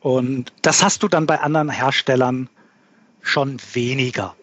[0.00, 2.50] Und das hast du dann bei anderen Herstellern
[3.22, 4.34] schon weniger.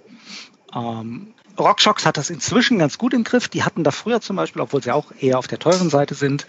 [0.76, 3.48] Ähm, RockShox hat das inzwischen ganz gut im Griff.
[3.48, 6.46] Die hatten da früher zum Beispiel, obwohl sie auch eher auf der teuren Seite sind,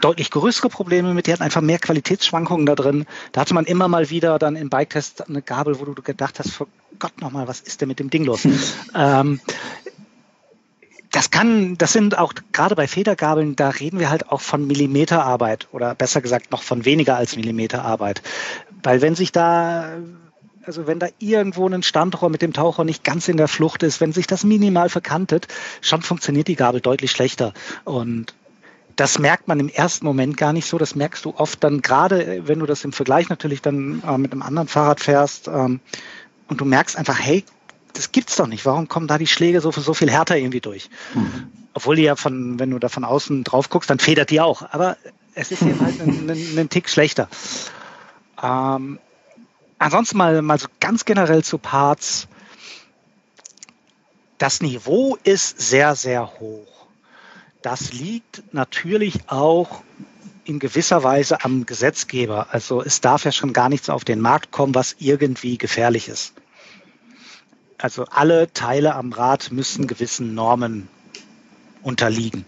[0.00, 1.26] deutlich größere Probleme mit.
[1.26, 3.06] Die hatten einfach mehr Qualitätsschwankungen da drin.
[3.32, 6.52] Da hatte man immer mal wieder dann im Bike-Test eine Gabel, wo du gedacht hast,
[6.52, 8.46] vor Gott nochmal, was ist denn mit dem Ding los?
[8.94, 9.40] ähm,
[11.10, 15.68] das kann, das sind auch gerade bei Federgabeln, da reden wir halt auch von Millimeterarbeit
[15.72, 18.22] oder besser gesagt noch von weniger als Millimeterarbeit.
[18.82, 19.98] Weil wenn sich da,
[20.64, 24.00] also wenn da irgendwo ein Standrohr mit dem Taucher nicht ganz in der Flucht ist,
[24.00, 25.48] wenn sich das minimal verkantet,
[25.80, 27.52] schon funktioniert die Gabel deutlich schlechter.
[27.84, 28.34] Und
[28.96, 30.78] das merkt man im ersten Moment gar nicht so.
[30.78, 34.32] Das merkst du oft dann gerade, wenn du das im Vergleich natürlich dann äh, mit
[34.32, 35.80] einem anderen Fahrrad fährst ähm,
[36.48, 37.44] und du merkst einfach, hey,
[37.94, 38.64] das gibt's doch nicht.
[38.64, 40.88] Warum kommen da die Schläge so, so viel härter irgendwie durch?
[41.14, 41.48] Mhm.
[41.74, 44.62] Obwohl die ja von, wenn du da von außen drauf guckst, dann federt die auch.
[44.70, 44.96] Aber
[45.34, 47.28] es ist eben halt ein, ein, ein Tick schlechter.
[48.42, 48.98] Ähm,
[49.82, 52.28] ansonsten mal, mal so ganz generell zu Parts.
[54.38, 56.86] Das Niveau ist sehr, sehr hoch.
[57.62, 59.82] Das liegt natürlich auch
[60.44, 62.48] in gewisser Weise am Gesetzgeber.
[62.50, 66.34] Also es darf ja schon gar nichts auf den Markt kommen, was irgendwie gefährlich ist.
[67.78, 70.88] Also alle Teile am Rad müssen gewissen Normen
[71.82, 72.44] unterliegen.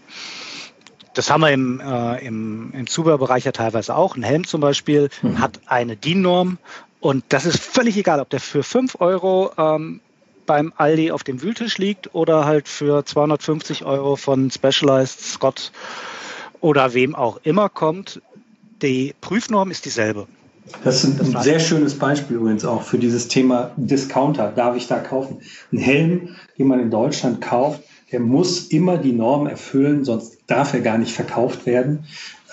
[1.13, 4.17] Das haben wir im, äh, im, im Zubehörbereich ja teilweise auch.
[4.17, 5.39] Ein Helm zum Beispiel mhm.
[5.39, 6.57] hat eine DIN-Norm
[7.05, 9.99] und das ist völlig egal, ob der für 5 Euro ähm,
[10.47, 15.71] beim Aldi auf dem Wühltisch liegt oder halt für 250 Euro von Specialized Scott
[16.61, 18.23] oder wem auch immer kommt.
[18.81, 20.25] Die Prüfnorm ist dieselbe.
[20.83, 24.51] Das ist ein, sehr schönes Beispiel übrigens auch für dieses Thema Discounter.
[24.51, 25.41] Darf ich da kaufen?
[25.71, 30.73] Ein Helm, den man in Deutschland kauft, der muss immer die Norm erfüllen, sonst darf
[30.73, 32.05] er gar nicht verkauft werden.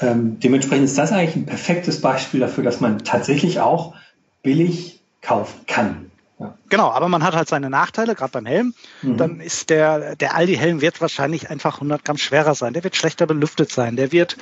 [0.02, 3.94] Ähm, dementsprechend ist das eigentlich ein perfektes Beispiel dafür, dass man tatsächlich auch
[4.42, 6.11] billig kaufen kann.
[6.38, 6.57] Ja.
[6.68, 8.74] Genau, aber man hat halt seine Nachteile, gerade beim Helm.
[9.02, 9.16] Mhm.
[9.16, 12.72] Dann ist der, der Aldi-Helm wird wahrscheinlich einfach 100 Gramm schwerer sein.
[12.72, 13.96] Der wird schlechter belüftet sein.
[13.96, 14.37] Der wird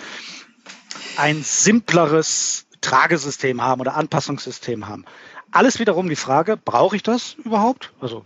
[1.17, 5.05] ein simpleres Tragesystem haben oder Anpassungssystem haben.
[5.53, 7.93] Alles wiederum die Frage, brauche ich das überhaupt?
[8.01, 8.23] Also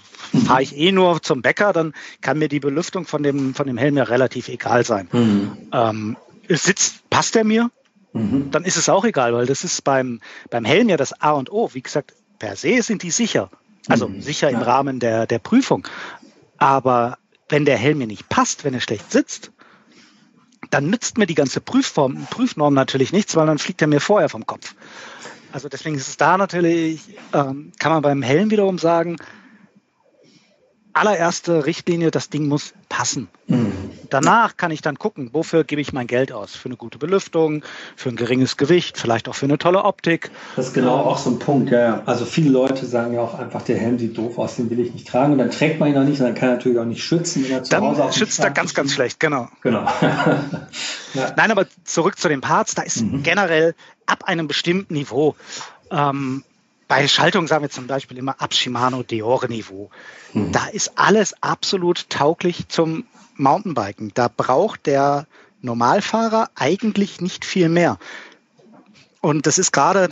[0.47, 3.79] fahre ich eh nur zum Bäcker, dann kann mir die Belüftung von dem, von dem
[3.79, 5.09] Helm ja relativ egal sein.
[5.11, 5.57] Mhm.
[5.73, 6.17] Ähm,
[6.49, 7.71] sitzt, passt der mir?
[8.14, 8.50] Mhm.
[8.50, 11.53] Dann ist es auch egal, weil das ist beim, beim Helm ja das A und
[11.53, 11.70] O.
[11.74, 13.50] Wie gesagt, per se sind die sicher.
[13.88, 14.22] Also mhm.
[14.22, 15.87] sicher im Rahmen der, der Prüfung.
[16.57, 19.50] Aber wenn der Helm mir nicht passt, wenn er schlecht sitzt,
[20.70, 24.29] dann nützt mir die ganze Prüfform, Prüfnorm natürlich nichts, weil dann fliegt er mir vorher
[24.29, 24.74] vom Kopf.
[25.53, 29.16] Also deswegen ist es da natürlich, ähm, kann man beim Helm wiederum sagen,
[30.95, 33.29] allererste Richtlinie, das Ding muss passen.
[33.49, 33.73] Mhm.
[34.11, 36.55] Danach kann ich dann gucken, wofür gebe ich mein Geld aus?
[36.55, 37.65] Für eine gute Belüftung,
[37.97, 40.31] für ein geringes Gewicht, vielleicht auch für eine tolle Optik.
[40.57, 42.03] Das ist genau auch so ein Punkt, ja, ja.
[42.07, 44.93] Also viele Leute sagen ja auch einfach, der Helm sieht doof aus, den will ich
[44.93, 45.33] nicht tragen.
[45.33, 47.45] Und dann trägt man ihn auch nicht und dann kann er natürlich auch nicht schützen.
[47.45, 49.49] Wenn er zu dann Hause schützt er ganz, ganz schlecht, genau.
[49.63, 49.85] Genau.
[51.15, 51.33] ja.
[51.37, 53.23] Nein, aber zurück zu den Parts, da ist mhm.
[53.23, 53.75] generell
[54.07, 55.35] ab einem bestimmten Niveau
[55.91, 56.45] ähm,
[56.88, 59.90] bei Schaltung sagen wir zum Beispiel immer ab Shimano Deore Niveau.
[60.33, 60.53] Mhm.
[60.53, 63.05] Da ist alles absolut tauglich zum
[63.37, 64.12] Mountainbiken.
[64.14, 65.27] Da braucht der
[65.61, 67.99] Normalfahrer eigentlich nicht viel mehr.
[69.20, 70.09] Und das ist gerade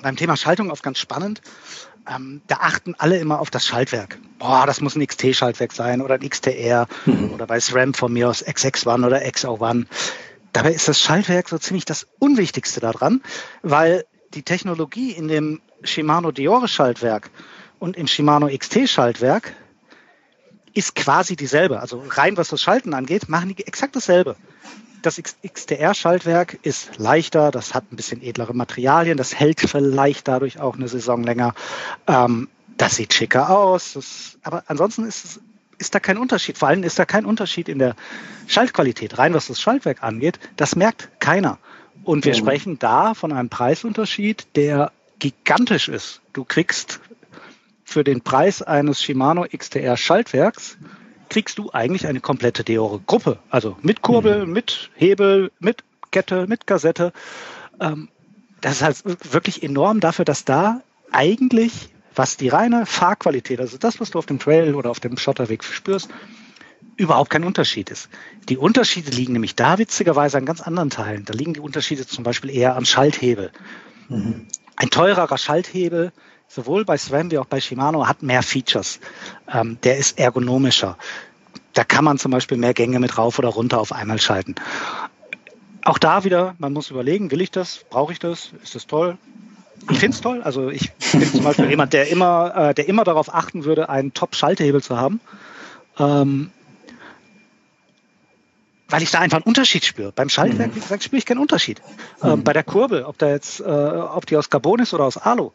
[0.00, 1.42] beim Thema Schaltung oft ganz spannend.
[2.08, 4.18] Ähm, da achten alle immer auf das Schaltwerk.
[4.38, 7.30] Boah, das muss ein XT-Schaltwerk sein oder ein XTR mhm.
[7.32, 9.86] oder bei SRAM von mir aus XX1 oder XO1.
[10.52, 13.22] Dabei ist das Schaltwerk so ziemlich das Unwichtigste daran,
[13.62, 17.30] weil die Technologie in dem Shimano Diore Schaltwerk
[17.78, 19.54] und im Shimano XT Schaltwerk
[20.74, 21.80] ist quasi dieselbe.
[21.80, 24.36] Also rein was das Schalten angeht, machen die exakt dasselbe.
[25.02, 30.76] Das XTR-Schaltwerk ist leichter, das hat ein bisschen edlere Materialien, das hält vielleicht dadurch auch
[30.76, 31.54] eine Saison länger.
[32.06, 35.40] Ähm, das sieht schicker aus, das, aber ansonsten ist es,
[35.78, 36.56] ist da kein Unterschied.
[36.56, 37.96] Vor allem ist da kein Unterschied in der
[38.46, 39.18] Schaltqualität.
[39.18, 41.58] Rein was das Schaltwerk angeht, das merkt keiner.
[42.04, 42.38] Und wir ja.
[42.38, 46.20] sprechen da von einem Preisunterschied, der gigantisch ist.
[46.32, 46.98] Du kriegst
[47.84, 50.78] für den Preis eines Shimano XTR Schaltwerks
[51.28, 53.38] kriegst du eigentlich eine komplette Deore Gruppe.
[53.48, 54.52] Also mit Kurbel, mhm.
[54.52, 57.12] mit Hebel, mit Kette, mit Kassette.
[57.80, 58.08] Ähm,
[58.60, 60.82] das ist halt wirklich enorm dafür, dass da
[61.12, 65.16] eigentlich, was die reine Fahrqualität, also das, was du auf dem Trail oder auf dem
[65.16, 66.10] Schotterweg spürst,
[66.96, 68.08] überhaupt kein Unterschied ist.
[68.48, 71.24] Die Unterschiede liegen nämlich da witzigerweise an ganz anderen Teilen.
[71.24, 73.52] Da liegen die Unterschiede zum Beispiel eher am Schalthebel.
[74.08, 74.48] Mhm.
[74.76, 76.12] Ein teurerer Schalthebel,
[76.48, 79.00] sowohl bei SRAM wie auch bei Shimano, hat mehr Features.
[79.52, 80.96] Ähm, der ist ergonomischer.
[81.72, 84.54] Da kann man zum Beispiel mehr Gänge mit rauf oder runter auf einmal schalten.
[85.84, 89.16] Auch da wieder, man muss überlegen, will ich das, brauche ich das, ist das toll?
[89.90, 90.42] Ich finde es toll.
[90.42, 94.14] Also ich bin zum Beispiel jemand, der immer, äh, der immer darauf achten würde, einen
[94.14, 95.20] Top-Schalthebel zu haben.
[95.98, 96.50] Ähm,
[98.92, 100.12] weil ich da einfach einen Unterschied spüre.
[100.12, 100.76] Beim Schaltwerk, mhm.
[100.76, 101.80] wie gesagt, spüre ich keinen Unterschied.
[102.22, 102.44] Ähm, mhm.
[102.44, 105.50] Bei der Kurbel, ob da jetzt, äh, ob die aus Carbon ist oder aus Alu,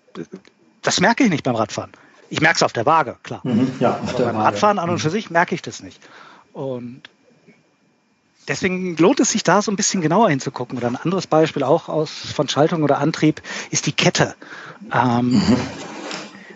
[0.81, 1.91] das merke ich nicht beim Radfahren.
[2.31, 3.41] Ich merke es auf der Waage, klar.
[3.43, 3.73] Mhm.
[3.79, 4.45] Ja, auf der beim Waage.
[4.45, 5.11] Radfahren an und für mhm.
[5.11, 6.01] sich merke ich das nicht.
[6.51, 7.03] Und
[8.47, 10.75] deswegen lohnt es sich da so ein bisschen genauer hinzugucken.
[10.75, 14.35] Oder ein anderes Beispiel auch aus von Schaltung oder Antrieb ist die Kette.
[14.91, 15.41] Ähm.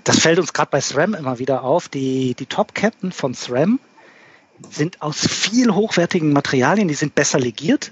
[0.04, 1.88] Das fällt uns gerade bei SRAM immer wieder auf.
[1.88, 3.80] Die, die Top-Ketten von SRAM
[4.70, 7.92] sind aus viel hochwertigen Materialien, die sind besser legiert,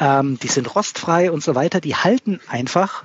[0.00, 1.80] ähm, die sind rostfrei und so weiter.
[1.80, 3.04] Die halten einfach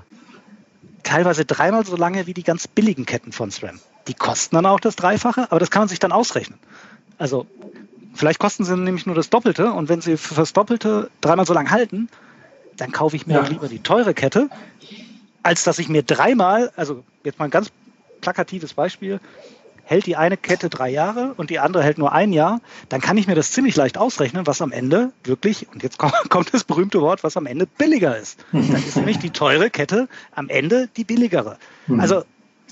[1.03, 3.79] teilweise dreimal so lange wie die ganz billigen Ketten von SRAM.
[4.07, 6.59] Die kosten dann auch das Dreifache, aber das kann man sich dann ausrechnen.
[7.17, 7.45] Also
[8.13, 11.53] vielleicht kosten sie nämlich nur das Doppelte und wenn sie für das Doppelte dreimal so
[11.53, 12.09] lang halten,
[12.77, 13.47] dann kaufe ich mir ja.
[13.47, 14.49] lieber die teure Kette,
[15.43, 17.71] als dass ich mir dreimal, also jetzt mal ein ganz
[18.21, 19.19] plakatives Beispiel,
[19.83, 23.17] hält die eine Kette drei Jahre und die andere hält nur ein Jahr, dann kann
[23.17, 25.97] ich mir das ziemlich leicht ausrechnen, was am Ende wirklich, und jetzt
[26.29, 28.45] kommt das berühmte Wort, was am Ende billiger ist.
[28.51, 31.57] Dann ist nämlich die teure Kette am Ende die billigere.
[31.87, 31.99] Mhm.
[31.99, 32.23] Also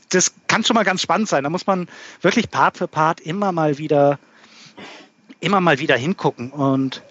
[0.10, 1.43] das kann schon mal ganz spannend sein.
[1.43, 1.88] Da muss man
[2.21, 4.19] wirklich Part für Part immer mal wieder,
[5.39, 6.52] immer mal wieder hingucken.
[6.52, 7.04] Und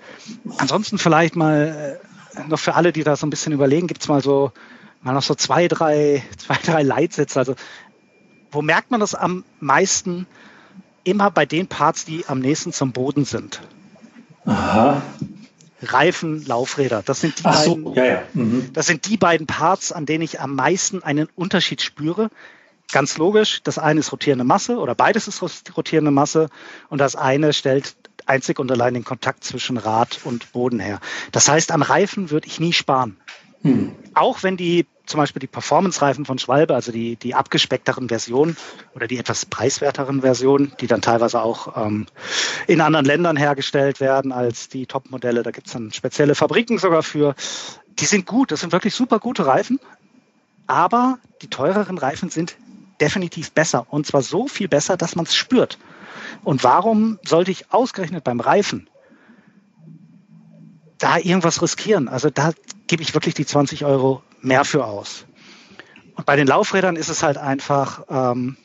[0.59, 1.99] ansonsten vielleicht mal
[2.37, 4.53] äh, noch für alle, die da so ein bisschen überlegen, gibt es mal so
[5.03, 7.39] mal noch so zwei, drei, zwei, drei Leitsätze.
[7.39, 7.55] Also
[8.53, 10.27] wo merkt man das am meisten?
[11.05, 13.61] Immer bei den Parts, die am nächsten zum Boden sind.
[14.45, 15.03] Aha.
[15.83, 17.03] Reifen, Laufräder.
[17.03, 18.23] Das sind die Ach beiden, so, ja, ja.
[18.35, 18.71] Mhm.
[18.75, 22.31] das sind die beiden Parts, an denen ich am meisten einen Unterschied spüre.
[22.93, 25.43] Ganz logisch, das eine ist rotierende Masse oder beides ist
[25.77, 26.51] rotierende Masse
[26.89, 27.95] und das eine stellt
[28.27, 31.01] einzig und allein den Kontakt zwischen Rad und Boden her.
[31.33, 33.17] Das heißt, am Reifen würde ich nie sparen.
[33.63, 33.93] Hm.
[34.15, 38.57] Auch wenn die zum Beispiel die Performance-Reifen von Schwalbe, also die, die abgespeckteren Versionen
[38.95, 42.07] oder die etwas preiswerteren Versionen, die dann teilweise auch ähm,
[42.67, 45.43] in anderen Ländern hergestellt werden als die Top-Modelle.
[45.43, 47.35] Da gibt es dann spezielle Fabriken sogar für.
[47.99, 49.81] Die sind gut, das sind wirklich super gute Reifen.
[50.67, 52.57] Aber die teureren Reifen sind
[53.01, 53.87] definitiv besser.
[53.91, 55.79] Und zwar so viel besser, dass man es spürt.
[56.45, 58.89] Und warum sollte ich ausgerechnet beim Reifen
[60.99, 62.09] da irgendwas riskieren?
[62.09, 62.53] Also da
[62.87, 65.27] gebe ich wirklich die 20 Euro mehr für aus.
[66.15, 68.57] Und bei den Laufrädern ist es halt einfach, ähm,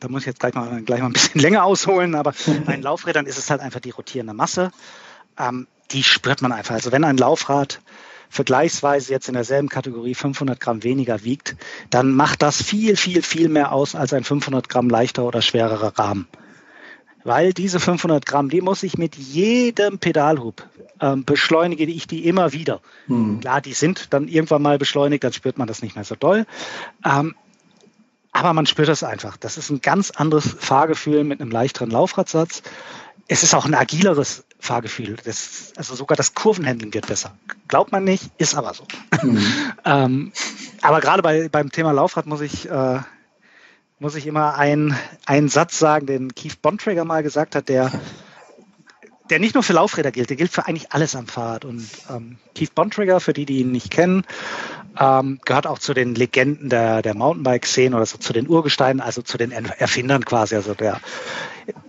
[0.00, 2.32] da muss ich jetzt gleich mal, gleich mal ein bisschen länger ausholen, aber
[2.66, 4.72] bei den Laufrädern ist es halt einfach die rotierende Masse.
[5.38, 6.74] Ähm, die spürt man einfach.
[6.74, 7.80] Also wenn ein Laufrad
[8.30, 11.54] vergleichsweise jetzt in derselben Kategorie 500 Gramm weniger wiegt,
[11.90, 15.98] dann macht das viel, viel, viel mehr aus als ein 500 Gramm leichter oder schwererer
[15.98, 16.26] Rahmen.
[17.24, 20.66] Weil diese 500 Gramm, die muss ich mit jedem Pedalhub
[21.00, 22.80] ähm, beschleunige ich die immer wieder.
[23.06, 23.40] Hm.
[23.40, 26.46] Klar, die sind dann irgendwann mal beschleunigt, dann spürt man das nicht mehr so doll.
[27.04, 27.34] Ähm,
[28.32, 29.36] aber man spürt das einfach.
[29.36, 32.62] Das ist ein ganz anderes Fahrgefühl mit einem leichteren Laufradsatz.
[33.28, 35.16] Es ist auch ein agileres Fahrgefühl.
[35.24, 37.36] Das, also sogar das Kurvenhandeln wird besser.
[37.68, 38.84] Glaubt man nicht, ist aber so.
[39.22, 39.44] Mhm.
[39.84, 40.32] ähm,
[40.80, 43.00] aber gerade bei, beim Thema Laufrad muss ich, äh,
[44.02, 47.92] muss ich immer einen, einen Satz sagen, den Keith Bontrager mal gesagt hat, der
[49.30, 51.64] der nicht nur für Laufräder gilt, der gilt für eigentlich alles am Fahrrad.
[51.64, 54.24] Und ähm, Keith Bontrager, für die, die ihn nicht kennen,
[54.98, 59.22] ähm, gehört auch zu den Legenden der, der Mountainbike-Szene oder so zu den Urgesteinen, also
[59.22, 60.56] zu den Erfindern quasi.
[60.56, 61.00] Also der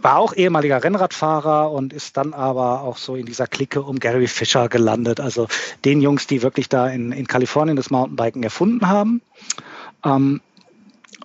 [0.01, 4.27] war auch ehemaliger Rennradfahrer und ist dann aber auch so in dieser Clique um Gary
[4.27, 5.19] Fisher gelandet.
[5.19, 5.47] Also
[5.83, 9.21] den Jungs, die wirklich da in, in Kalifornien das Mountainbiken erfunden haben.
[10.05, 10.39] Ähm,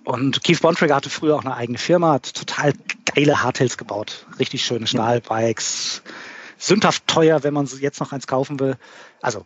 [0.03, 2.73] und Keith Bontrager hatte früher auch eine eigene Firma, hat total
[3.13, 4.25] geile Hardtails gebaut.
[4.39, 6.01] Richtig schöne Stahlbikes.
[6.57, 8.77] Sündhaft teuer, wenn man jetzt noch eins kaufen will.
[9.21, 9.45] Also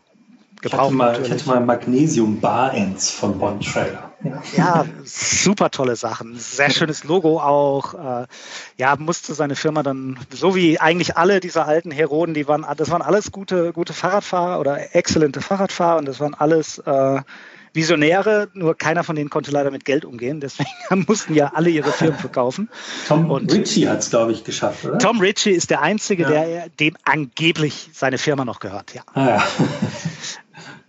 [0.63, 0.71] gebraucht.
[0.71, 4.11] Ich hatte mal, ich hatte mal Magnesium-Bar-Ends von Bontrager.
[4.23, 4.41] Ja.
[4.55, 6.35] ja, super tolle Sachen.
[6.37, 7.93] Sehr schönes Logo auch.
[7.93, 8.27] Äh,
[8.77, 12.89] ja, musste seine Firma dann, so wie eigentlich alle dieser alten Heroden, die waren, das
[12.89, 17.21] waren alles gute, gute Fahrradfahrer oder exzellente Fahrradfahrer und das waren alles äh,
[17.73, 20.39] Visionäre, nur keiner von denen konnte leider mit Geld umgehen.
[20.39, 20.69] Deswegen
[21.07, 22.69] mussten ja alle ihre Firmen verkaufen.
[23.07, 24.99] Tom und Ritchie hat es, glaube ich, geschafft, oder?
[24.99, 26.29] Tom Ritchie ist der Einzige, ja.
[26.29, 29.01] der dem angeblich seine Firma noch gehört, ja.
[29.13, 29.47] Ah, ja.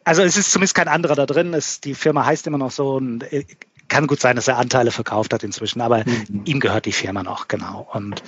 [0.07, 1.55] Also es ist zumindest kein anderer da drin.
[1.55, 3.47] Es, die Firma heißt immer noch so und äh,
[3.89, 6.43] kann gut sein, dass er Anteile verkauft hat inzwischen, aber mhm.
[6.45, 7.89] ihm gehört die Firma noch, genau.
[7.93, 8.23] Und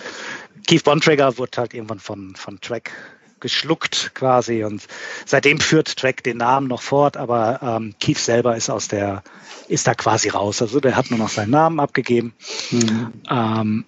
[0.66, 2.92] Keith Bontrager wurde halt irgendwann von, von Track
[3.40, 4.86] geschluckt quasi und
[5.24, 9.22] seitdem führt Track den Namen noch fort, aber ähm, Keith selber ist aus der,
[9.68, 10.62] ist da quasi raus.
[10.62, 12.34] Also der hat nur noch seinen Namen abgegeben.
[12.70, 13.12] Mhm.
[13.28, 13.84] Ähm,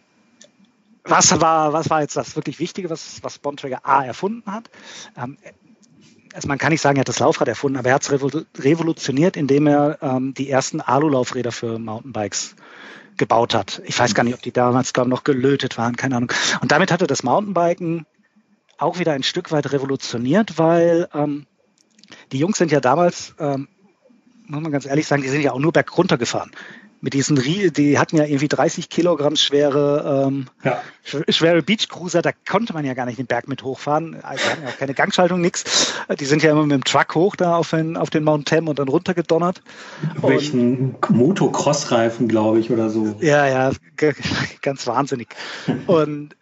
[1.04, 4.70] was war, was war jetzt das wirklich Wichtige, was, was Bontrager A erfunden hat?
[5.16, 5.38] Ähm,
[6.34, 9.36] also man kann nicht sagen, er hat das Laufrad erfunden, aber er hat es revolutioniert,
[9.36, 12.54] indem er ähm, die ersten Alu-Laufräder für Mountainbikes
[13.16, 13.82] gebaut hat.
[13.84, 16.32] Ich weiß gar nicht, ob die damals glaube noch gelötet waren, keine Ahnung.
[16.60, 18.06] Und damit hat er das Mountainbiken
[18.78, 21.46] auch wieder ein Stück weit revolutioniert, weil ähm,
[22.32, 23.68] die Jungs sind ja damals, ähm,
[24.46, 26.50] muss man ganz ehrlich sagen, die sind ja auch nur bergunter gefahren
[27.00, 30.80] mit diesen, die hatten ja irgendwie 30 Kilogramm schwere, ähm, ja.
[31.04, 34.18] schwere Beachcruiser, da konnte man ja gar nicht den Berg mit hochfahren.
[34.22, 35.94] Also hatten ja auch keine Gangschaltung, nichts.
[36.18, 38.66] Die sind ja immer mit dem Truck hoch da auf den, auf den Mount Tem
[38.66, 39.62] und dann runtergedonnert.
[40.20, 43.16] Welchen Motocross-Reifen, glaube ich, oder so.
[43.20, 43.72] Ja, ja,
[44.62, 45.28] ganz wahnsinnig.
[45.86, 46.34] Und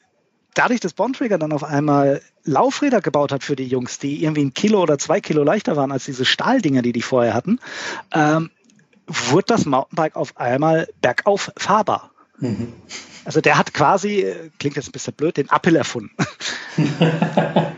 [0.56, 4.54] dadurch, dass Bontrager dann auf einmal Laufräder gebaut hat für die Jungs, die irgendwie ein
[4.54, 7.60] Kilo oder zwei Kilo leichter waren als diese Stahldinger, die die vorher hatten,
[8.12, 8.50] ähm,
[9.06, 12.10] wurde das Mountainbike auf einmal bergauf fahrbar.
[12.38, 12.72] Mhm.
[13.24, 16.14] Also der hat quasi, äh, klingt jetzt ein bisschen blöd, den Appel erfunden.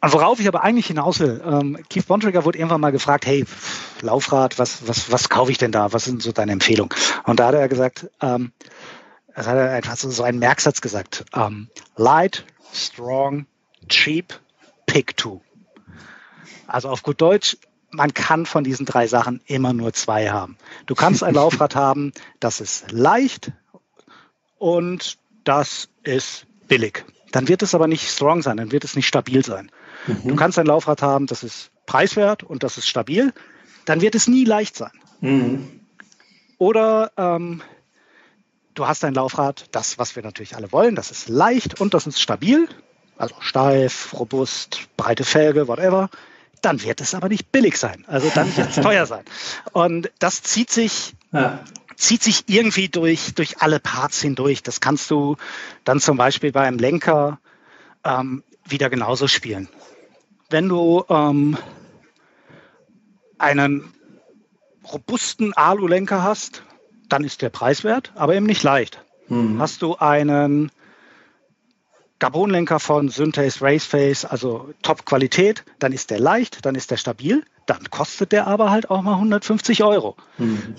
[0.00, 3.44] Und worauf ich aber eigentlich hinaus will, ähm, Keith Bontrager wurde irgendwann mal gefragt, hey,
[4.00, 5.92] Laufrad, was, was, was kaufe ich denn da?
[5.92, 6.94] Was sind so deine Empfehlungen?
[7.24, 8.52] Und da hat er gesagt, ähm,
[9.38, 13.46] das hat er einfach so, so einen Merksatz gesagt, ähm, light, strong,
[13.88, 14.36] cheap,
[14.86, 15.40] pick two.
[16.66, 17.56] Also auf gut Deutsch,
[17.92, 20.56] man kann von diesen drei Sachen immer nur zwei haben.
[20.86, 23.52] Du kannst ein Laufrad haben, das ist leicht
[24.58, 27.04] und das ist billig.
[27.30, 29.70] Dann wird es aber nicht strong sein, dann wird es nicht stabil sein.
[30.08, 30.30] Mhm.
[30.30, 33.32] Du kannst ein Laufrad haben, das ist preiswert und das ist stabil,
[33.84, 34.90] dann wird es nie leicht sein.
[35.20, 35.80] Mhm.
[36.58, 37.62] Oder ähm,
[38.78, 42.06] du hast ein Laufrad, das, was wir natürlich alle wollen, das ist leicht und das
[42.06, 42.68] ist stabil,
[43.16, 46.08] also steif, robust, breite Felge, whatever
[46.62, 48.04] dann wird es aber nicht billig sein.
[48.06, 49.24] Also dann wird es teuer sein.
[49.72, 51.60] Und das zieht sich, ja.
[51.96, 54.62] zieht sich irgendwie durch, durch alle Parts hindurch.
[54.62, 55.36] Das kannst du
[55.84, 57.40] dann zum Beispiel beim Lenker
[58.04, 59.68] ähm, wieder genauso spielen.
[60.50, 61.56] Wenn du ähm,
[63.38, 63.92] einen
[64.90, 66.62] robusten Alu-Lenker hast,
[67.08, 69.02] dann ist der preiswert, aber eben nicht leicht.
[69.28, 69.60] Mhm.
[69.60, 70.70] Hast du einen
[72.18, 77.90] Carbonlenker von Synthes Raceface, also Top-Qualität, dann ist der leicht, dann ist der stabil, dann
[77.90, 80.16] kostet der aber halt auch mal 150 Euro.
[80.38, 80.74] Hm.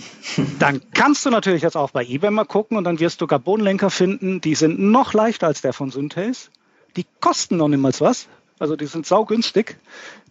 [0.58, 3.90] Dann kannst du natürlich jetzt auch bei eBay mal gucken und dann wirst du Carbonlenker
[3.90, 6.50] finden, die sind noch leichter als der von Synthes.
[6.98, 8.28] Die kosten noch niemals was,
[8.58, 9.78] also die sind saugünstig.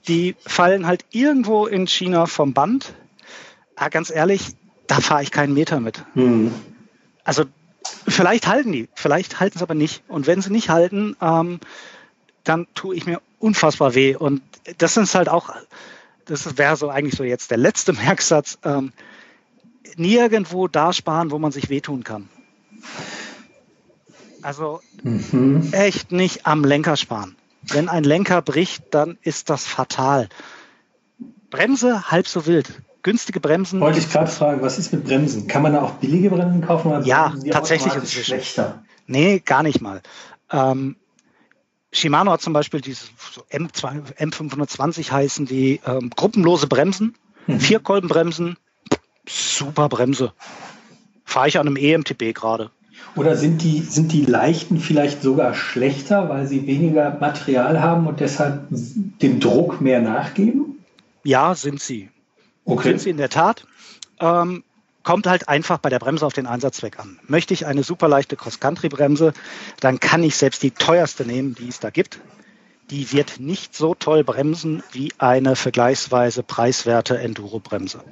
[0.08, 2.92] Die fallen halt irgendwo in China vom Band.
[3.80, 4.50] Ja, ganz ehrlich,
[4.88, 6.04] da fahre ich keinen Meter mit.
[6.14, 6.52] Hm.
[7.22, 7.44] Also
[8.06, 10.02] Vielleicht halten die, vielleicht halten sie aber nicht.
[10.08, 11.60] Und wenn sie nicht halten, ähm,
[12.44, 14.16] dann tue ich mir unfassbar weh.
[14.16, 14.42] Und
[14.78, 15.50] das ist halt auch,
[16.24, 18.92] das wäre so eigentlich so jetzt der letzte Merksatz, ähm,
[19.96, 22.28] nirgendwo da sparen, wo man sich wehtun kann.
[24.42, 25.68] Also mhm.
[25.72, 27.36] echt nicht am Lenker sparen.
[27.62, 30.28] Wenn ein Lenker bricht, dann ist das fatal.
[31.50, 32.70] Bremse halb so wild
[33.08, 33.80] günstige Bremsen.
[33.80, 35.46] Wollte ich gerade fragen, was ist mit Bremsen?
[35.46, 36.88] Kann man da auch billige Bremsen kaufen?
[36.88, 38.82] Oder ja, tatsächlich ist es schlechter.
[39.06, 40.02] Nee, gar nicht mal.
[40.52, 40.96] Ähm,
[41.90, 47.14] Shimano hat zum Beispiel diese so M2, M520 heißen die ähm, gruppenlose Bremsen,
[47.46, 47.60] mhm.
[47.60, 48.58] Vierkolbenbremsen,
[49.26, 50.34] super Bremse.
[51.24, 52.70] Fahre ich an einem EMTB gerade.
[53.16, 58.20] Oder sind die, sind die leichten vielleicht sogar schlechter, weil sie weniger Material haben und
[58.20, 60.84] deshalb dem Druck mehr nachgeben?
[61.24, 62.10] Ja, sind sie.
[62.68, 62.90] Okay.
[62.90, 63.64] Sind sie in der Tat.
[64.20, 64.62] Ähm,
[65.02, 67.18] kommt halt einfach bei der Bremse auf den Einsatzzweck an.
[67.26, 69.32] Möchte ich eine super leichte Cross-Country-Bremse,
[69.80, 72.20] dann kann ich selbst die teuerste nehmen, die es da gibt.
[72.90, 78.04] Die wird nicht so toll bremsen wie eine vergleichsweise preiswerte Enduro-Bremse.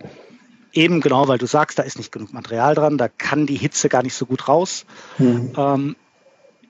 [0.72, 3.90] Eben genau, weil du sagst, da ist nicht genug Material dran, da kann die Hitze
[3.90, 4.86] gar nicht so gut raus.
[5.18, 5.52] Mhm.
[5.54, 5.96] Ähm,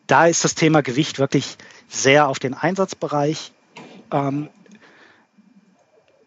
[0.09, 1.57] da ist das Thema Gewicht wirklich
[1.89, 3.53] sehr auf den Einsatzbereich.
[4.13, 4.49] Ähm,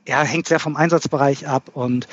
[0.09, 2.07] ja, hängt sehr vom Einsatzbereich ab und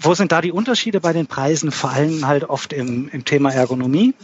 [0.00, 1.70] wo sind da die Unterschiede bei den Preisen?
[1.72, 4.14] Vor allem halt oft im, im Thema Ergonomie.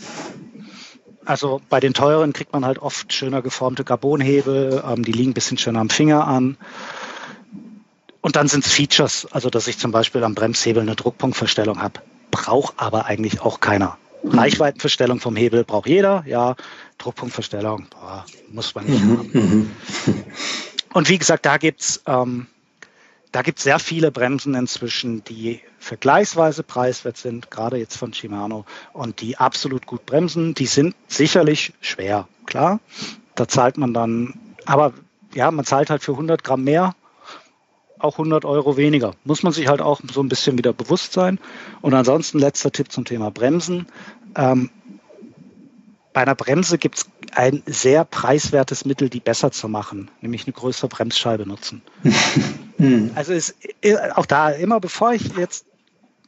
[1.25, 5.35] Also bei den teuren kriegt man halt oft schöner geformte Carbonhebel, ähm, die liegen ein
[5.35, 6.57] bisschen schöner am Finger an.
[8.21, 12.01] Und dann sind es Features, also dass ich zum Beispiel am Bremshebel eine Druckpunktverstellung habe.
[12.31, 13.99] Braucht aber eigentlich auch keiner.
[14.25, 16.57] Reichweitenverstellung vom Hebel braucht jeder, ja.
[16.99, 19.31] Druckpunktverstellung boah, muss man nicht mhm, haben.
[19.33, 19.71] Mhm.
[20.95, 22.47] Und wie gesagt, da gibt's ähm,
[23.35, 28.65] da gibt es sehr viele Bremsen inzwischen, die vergleichsweise preiswert sind, gerade jetzt von Shimano,
[28.93, 30.55] und die absolut gut bremsen.
[30.55, 32.79] Die sind sicherlich schwer, klar.
[33.35, 34.35] Da zahlt man dann,
[34.67, 34.93] aber
[35.35, 36.95] ja, man zahlt halt für 100 Gramm mehr,
[37.99, 39.15] auch 100 Euro weniger.
[39.25, 41.41] Muss man sich halt auch so ein bisschen wieder bewusst sein.
[41.81, 43.89] Und ansonsten letzter Tipp zum Thema Bremsen.
[44.37, 44.71] Ähm,
[46.15, 50.55] bei einer Bremse gibt es ein sehr preiswertes Mittel, die besser zu machen, nämlich eine
[50.55, 51.83] größere Bremsscheibe nutzen.
[52.77, 53.13] Hm.
[53.15, 55.65] also ist äh, auch da immer, bevor ich jetzt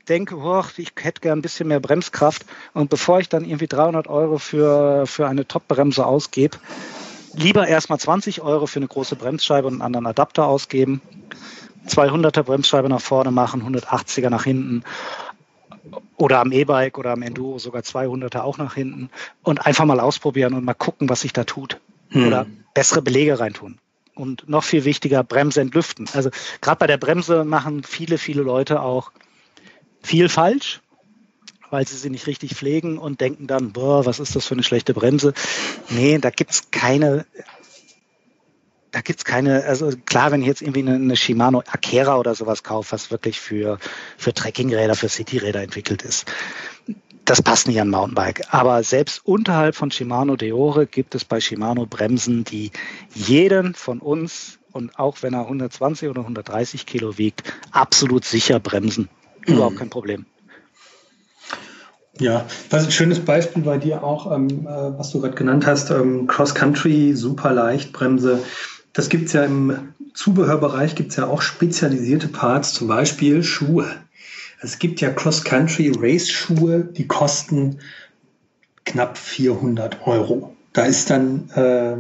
[0.09, 4.07] denke, oh, ich hätte gern ein bisschen mehr Bremskraft und bevor ich dann irgendwie 300
[4.07, 6.59] Euro für, für eine Top-Bremse ausgebe,
[7.35, 11.03] lieber erstmal 20 Euro für eine große Bremsscheibe und einen anderen Adapter ausgeben,
[11.89, 14.85] 200er Bremsscheibe nach vorne machen, 180er nach hinten
[16.17, 19.11] oder am E-Bike oder am Enduro sogar 200er auch nach hinten
[19.43, 21.81] und einfach mal ausprobieren und mal gucken, was sich da tut.
[22.11, 22.27] Hm.
[22.27, 23.79] Oder bessere Belege reintun.
[24.15, 26.09] Und noch viel wichtiger, Bremse entlüften.
[26.13, 26.31] Also
[26.61, 29.13] gerade bei der Bremse machen viele, viele Leute auch
[30.03, 30.81] viel falsch,
[31.71, 34.63] weil sie sie nicht richtig pflegen und denken dann, boah, was ist das für eine
[34.63, 35.35] schlechte Bremse?
[35.91, 37.27] Nee, da gibt's keine
[38.93, 42.63] da gibt's keine, also klar, wenn ich jetzt irgendwie eine, eine Shimano Akera oder sowas
[42.63, 43.79] kaufe, was wirklich für,
[44.17, 46.27] für Trekkingräder, für Cityräder entwickelt ist,
[47.25, 48.55] das passt nicht an Mountainbike.
[48.55, 52.71] Aber selbst unterhalb von Shimano Deore gibt es bei Shimano Bremsen, die
[53.15, 59.09] jeden von uns und auch wenn er 120 oder 130 Kilo wiegt, absolut sicher bremsen.
[59.47, 59.79] Überhaupt mhm.
[59.79, 60.27] kein Problem.
[62.19, 65.91] Ja, was ein schönes Beispiel bei dir auch, ähm, äh, was du gerade genannt hast,
[65.91, 68.43] ähm, Cross Country, super leicht Bremse.
[68.97, 73.85] Das gibt es ja im Zubehörbereich, gibt es ja auch spezialisierte Parts, zum Beispiel Schuhe.
[74.63, 77.81] Es gibt ja Cross-Country-Race-Schuhe, die kosten
[78.87, 80.57] knapp 400 Euro.
[80.73, 81.97] Da ist dann äh,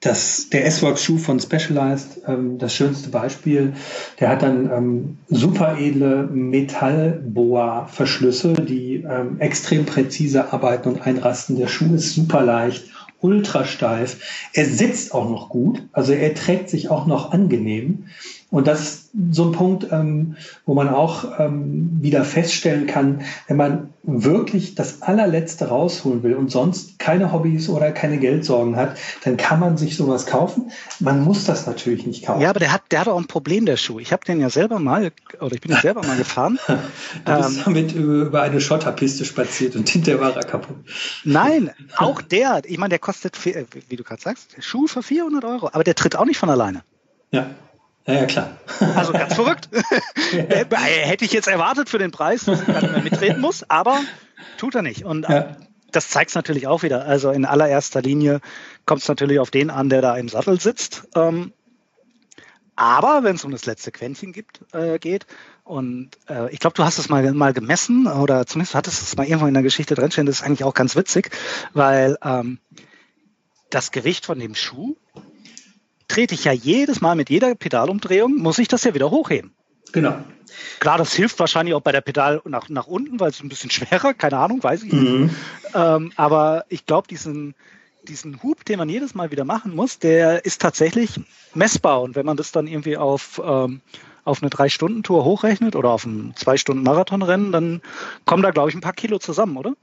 [0.00, 3.74] das, der S-Works-Schuh von Specialized ähm, das schönste Beispiel.
[4.18, 11.58] Der hat dann ähm, super edle Metallboa-Verschlüsse, die ähm, extrem präzise arbeiten und einrasten.
[11.58, 12.84] Der Schuh ist super leicht
[13.22, 14.48] ultra steif.
[14.52, 18.08] Er sitzt auch noch gut, also er trägt sich auch noch angenehm.
[18.52, 20.36] Und das ist so ein Punkt, ähm,
[20.66, 26.50] wo man auch ähm, wieder feststellen kann, wenn man wirklich das allerletzte rausholen will und
[26.50, 30.70] sonst keine Hobbys oder keine Geldsorgen hat, dann kann man sich sowas kaufen.
[31.00, 32.42] Man muss das natürlich nicht kaufen.
[32.42, 34.00] Ja, aber der hat, der hat auch ein Problem, der Schuh.
[34.00, 36.58] Ich habe den ja selber mal, oder ich bin ja selber mal gefahren.
[36.66, 40.76] du bist ähm, damit über eine Schotterpiste spaziert und hinterher war er kaputt.
[41.24, 45.70] Nein, auch der, ich meine, der kostet, wie du gerade sagst, Schuh für 400 Euro,
[45.72, 46.82] aber der tritt auch nicht von alleine.
[47.30, 47.46] Ja.
[48.06, 48.58] Ja, ja, klar.
[48.96, 49.68] Also ganz verrückt.
[50.32, 54.00] Hätte ich jetzt erwartet für den Preis, dass er mehr mitreden muss, aber
[54.58, 55.04] tut er nicht.
[55.04, 55.56] Und ja.
[55.92, 57.04] das zeigt es natürlich auch wieder.
[57.06, 58.40] Also in allererster Linie
[58.86, 61.08] kommt es natürlich auf den an, der da im Sattel sitzt.
[61.14, 61.52] Ähm,
[62.74, 65.26] aber wenn es um das letzte Quäntchen gibt, äh, geht,
[65.64, 69.26] und äh, ich glaube, du hast es mal, mal gemessen oder zumindest hattest es mal
[69.26, 71.30] irgendwo in der Geschichte drinstehen, das ist eigentlich auch ganz witzig,
[71.72, 72.58] weil ähm,
[73.70, 74.96] das Gewicht von dem Schuh
[76.12, 79.54] trete ich ja jedes Mal mit jeder Pedalumdrehung, muss ich das ja wieder hochheben.
[79.92, 80.14] Genau.
[80.78, 83.70] Klar, das hilft wahrscheinlich auch bei der Pedal nach, nach unten, weil es ein bisschen
[83.70, 85.22] schwerer, keine Ahnung, weiß ich mhm.
[85.22, 85.34] nicht.
[85.74, 87.54] Ähm, aber ich glaube, diesen,
[88.02, 91.18] diesen Hub, den man jedes Mal wieder machen muss, der ist tatsächlich
[91.54, 92.02] messbar.
[92.02, 93.80] Und wenn man das dann irgendwie auf ähm,
[94.24, 97.80] auf eine Drei-Stunden-Tour hochrechnet oder auf ein Zwei-Stunden-Marathonrennen, dann
[98.24, 99.74] kommen da, glaube ich, ein paar Kilo zusammen, oder?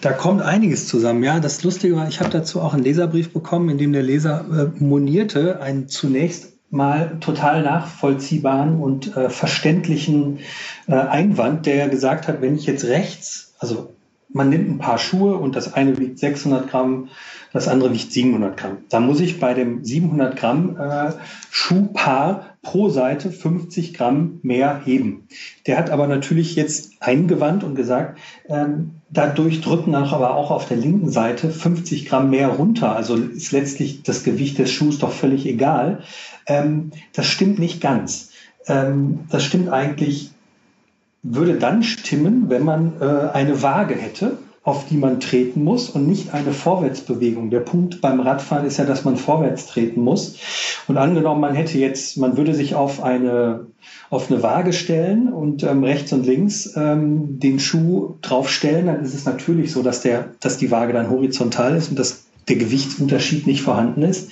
[0.00, 1.40] Da kommt einiges zusammen, ja.
[1.40, 4.82] Das Lustige war, ich habe dazu auch einen Leserbrief bekommen, in dem der Leser äh,
[4.82, 10.40] monierte einen zunächst mal total nachvollziehbaren und äh, verständlichen
[10.88, 13.94] äh, Einwand, der gesagt hat, wenn ich jetzt rechts, also
[14.28, 17.08] man nimmt ein paar Schuhe und das eine wiegt 600 Gramm,
[17.52, 18.78] das andere wiegt 700 Gramm.
[18.88, 21.12] Da muss ich bei dem 700 Gramm äh,
[21.50, 25.28] Schuhpaar pro Seite 50 Gramm mehr heben.
[25.66, 30.76] Der hat aber natürlich jetzt eingewandt und gesagt, ähm, dadurch drücken aber auch auf der
[30.76, 32.96] linken Seite 50 Gramm mehr runter.
[32.96, 36.02] Also ist letztlich das Gewicht des Schuhs doch völlig egal.
[36.48, 38.30] Ähm, das stimmt nicht ganz.
[38.66, 40.32] Ähm, das stimmt eigentlich,
[41.22, 46.08] würde dann stimmen, wenn man äh, eine Waage hätte auf die man treten muss und
[46.08, 47.50] nicht eine Vorwärtsbewegung.
[47.50, 50.38] Der Punkt beim Radfahren ist ja, dass man vorwärts treten muss.
[50.88, 53.66] Und angenommen, man hätte jetzt, man würde sich auf eine
[54.10, 59.14] auf eine Waage stellen und ähm, rechts und links ähm, den Schuh draufstellen, dann ist
[59.14, 63.46] es natürlich so, dass der, dass die Waage dann horizontal ist und dass der Gewichtsunterschied
[63.46, 64.30] nicht vorhanden ist.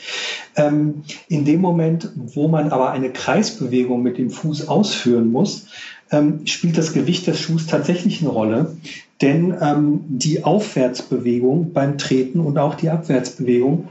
[0.57, 5.67] Ähm, in dem Moment, wo man aber eine Kreisbewegung mit dem Fuß ausführen muss,
[6.11, 8.77] ähm, spielt das Gewicht des Schuhs tatsächlich eine Rolle.
[9.23, 13.89] Denn ähm, die Aufwärtsbewegung beim Treten und auch die Abwärtsbewegung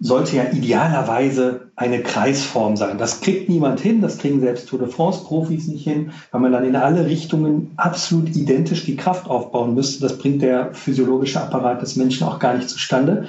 [0.00, 2.98] sollte ja idealerweise eine Kreisform sein.
[2.98, 6.64] Das kriegt niemand hin, das kriegen selbst Tour de France-Profis nicht hin, weil man dann
[6.64, 10.02] in alle Richtungen absolut identisch die Kraft aufbauen müsste.
[10.02, 13.26] Das bringt der physiologische Apparat des Menschen auch gar nicht zustande.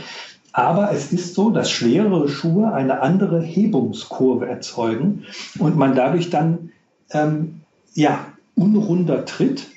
[0.52, 5.26] Aber es ist so, dass schwerere Schuhe eine andere Hebungskurve erzeugen
[5.58, 6.72] und man dadurch dann
[7.12, 7.62] ähm,
[7.94, 8.26] ja,
[8.56, 9.68] unrunder tritt,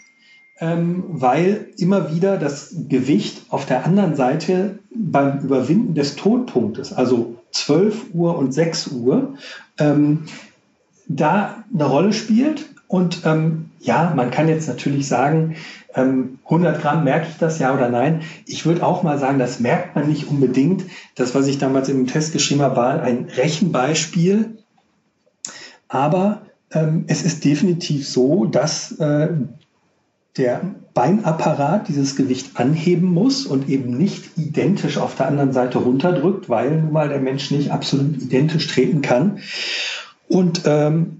[0.62, 7.34] ähm, weil immer wieder das Gewicht auf der anderen Seite beim Überwinden des Todpunktes, also
[7.50, 9.34] 12 Uhr und 6 Uhr,
[9.78, 10.26] ähm,
[11.08, 12.66] da eine Rolle spielt.
[12.86, 15.56] Und ähm, ja, man kann jetzt natürlich sagen,
[15.94, 18.20] 100 ähm, Gramm merke ich das ja oder nein.
[18.46, 20.84] Ich würde auch mal sagen, das merkt man nicht unbedingt.
[21.16, 24.58] Das, was ich damals im Test geschrieben habe, war ein Rechenbeispiel.
[25.88, 29.30] Aber ähm, es ist definitiv so, dass äh,
[30.36, 30.62] der
[30.94, 36.80] Beinapparat dieses Gewicht anheben muss und eben nicht identisch auf der anderen Seite runterdrückt, weil
[36.80, 39.40] nun mal der Mensch nicht absolut identisch treten kann.
[40.28, 41.18] Und ähm,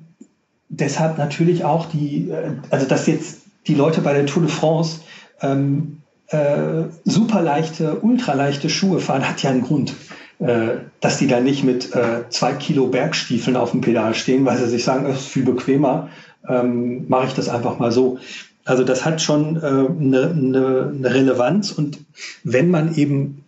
[0.68, 5.00] deshalb natürlich auch die, äh, also dass jetzt die Leute bei der Tour de France
[5.42, 5.98] ähm,
[6.28, 9.94] äh, super leichte, ultraleichte Schuhe fahren, hat ja einen Grund.
[10.38, 14.58] Äh, dass die da nicht mit äh, zwei Kilo Bergstiefeln auf dem Pedal stehen, weil
[14.58, 16.08] sie sich sagen, es ist viel bequemer,
[16.48, 18.18] ähm, mache ich das einfach mal so.
[18.64, 21.98] Also das hat schon äh, eine, eine, eine Relevanz und
[22.44, 23.44] wenn man eben,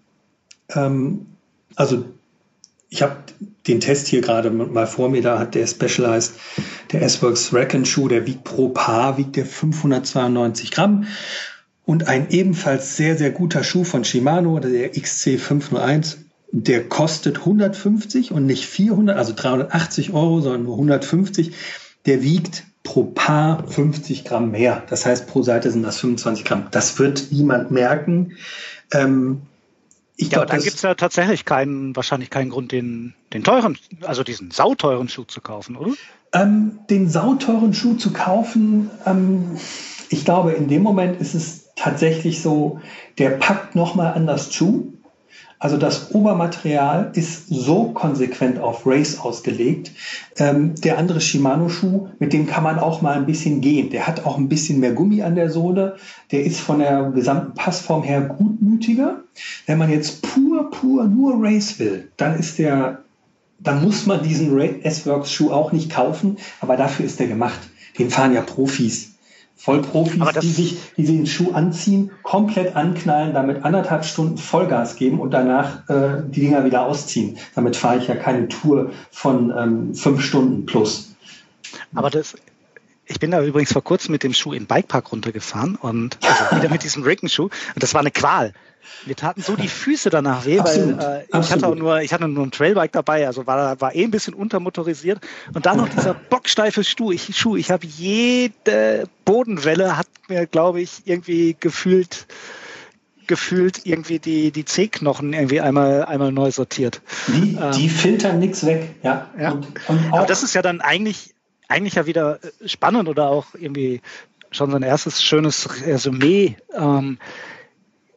[0.74, 1.26] ähm,
[1.76, 2.04] also
[2.88, 3.16] ich habe
[3.66, 6.34] den Test hier gerade mal vor mir, da hat der Specialized,
[6.92, 11.06] der S-Works Rack Schuh, der wiegt pro Paar, wiegt der 592 Gramm.
[11.84, 16.18] Und ein ebenfalls sehr, sehr guter Schuh von Shimano, der XC501,
[16.52, 21.52] der kostet 150 und nicht 400, also 380 Euro, sondern nur 150.
[22.06, 24.84] Der wiegt pro Paar 50 Gramm mehr.
[24.88, 26.68] Das heißt, pro Seite sind das 25 Gramm.
[26.70, 28.36] Das wird niemand merken.
[28.92, 29.42] Ähm,
[30.16, 33.42] ich ja, glaub, aber dann gibt es ja tatsächlich keinen, wahrscheinlich keinen Grund, den, den
[33.42, 35.92] teuren, also diesen sauteuren Schuh zu kaufen, oder?
[36.32, 39.56] Ähm, den sauteuren Schuh zu kaufen, ähm,
[40.10, 42.80] ich glaube, in dem Moment ist es tatsächlich so,
[43.18, 44.93] der packt nochmal anders zu.
[45.64, 49.92] Also das Obermaterial ist so konsequent auf Race ausgelegt.
[50.36, 53.88] Ähm, der andere Shimano-Schuh, mit dem kann man auch mal ein bisschen gehen.
[53.88, 55.96] Der hat auch ein bisschen mehr Gummi an der Sohle.
[56.32, 59.22] Der ist von der gesamten Passform her gutmütiger.
[59.64, 62.98] Wenn man jetzt pur, pur nur Race will, dann ist der,
[63.58, 66.36] dann muss man diesen S-Works-Schuh auch nicht kaufen.
[66.60, 67.60] Aber dafür ist der gemacht.
[67.98, 69.13] Den fahren ja Profis.
[69.64, 75.20] Vollprofis, die sich, die sich den Schuh anziehen, komplett anknallen, damit anderthalb Stunden Vollgas geben
[75.20, 77.38] und danach äh, die Dinger wieder ausziehen.
[77.54, 81.14] Damit fahre ich ja keine Tour von ähm, fünf Stunden plus.
[81.94, 82.34] Aber das,
[83.06, 86.68] ich bin da übrigens vor kurzem mit dem Schuh in Bikepark runtergefahren und also wieder
[86.68, 88.52] mit diesem Rickenschuh und das war eine Qual.
[89.06, 90.98] Mir taten so die Füße danach weh, Absolut.
[90.98, 93.94] weil äh, ich hatte auch nur, ich hatte nur ein Trailbike dabei, also war, war
[93.94, 95.20] eh ein bisschen untermotorisiert.
[95.52, 97.12] Und dann noch dieser bocksteife Schuh.
[97.12, 102.26] Ich, Schuh, ich habe jede Bodenwelle hat mir, glaube ich, irgendwie gefühlt
[103.26, 107.00] gefühlt irgendwie die, die C-Knochen irgendwie einmal, einmal neu sortiert.
[107.28, 109.30] Die, ähm, die filtern nichts weg, ja.
[109.38, 109.52] ja.
[109.52, 111.34] Und, und Aber das ist ja dann eigentlich,
[111.68, 114.00] eigentlich ja wieder äh, spannend oder auch irgendwie
[114.50, 116.56] schon sein erstes schönes Resümee.
[116.74, 117.18] Ähm,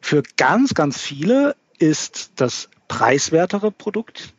[0.08, 4.32] für ganz, ganz viele ist das preiswertere Produkt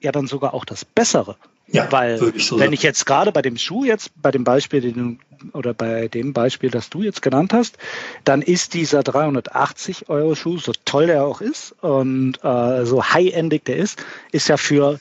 [0.00, 1.36] ja dann sogar auch das bessere.
[1.66, 4.80] Ja, weil ich so wenn ich jetzt gerade bei dem Schuh jetzt, bei dem Beispiel,
[4.80, 7.78] den du, oder bei dem Beispiel, das du jetzt genannt hast,
[8.22, 13.64] dann ist dieser 380 Euro Schuh, so toll der auch ist und äh, so high-endig
[13.64, 14.00] der ist,
[14.30, 15.00] ist ja für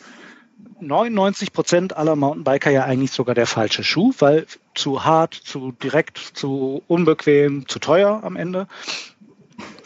[0.80, 6.18] 99 Prozent aller Mountainbiker ja eigentlich sogar der falsche Schuh, weil zu hart, zu direkt,
[6.18, 8.68] zu unbequem, zu teuer am Ende.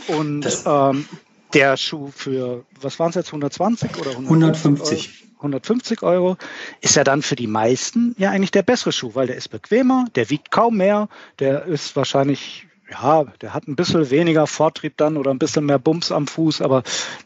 [0.08, 1.06] Und ähm,
[1.54, 5.22] der Schuh für, was waren es jetzt, 120 oder 150?
[5.38, 6.38] 150 Euro
[6.82, 10.06] ist ja dann für die meisten ja eigentlich der bessere Schuh, weil der ist bequemer,
[10.16, 11.10] der wiegt kaum mehr,
[11.40, 15.80] der ist wahrscheinlich, ja, der hat ein bisschen weniger Vortrieb dann oder ein bisschen mehr
[15.80, 16.84] Bums am Fuß, aber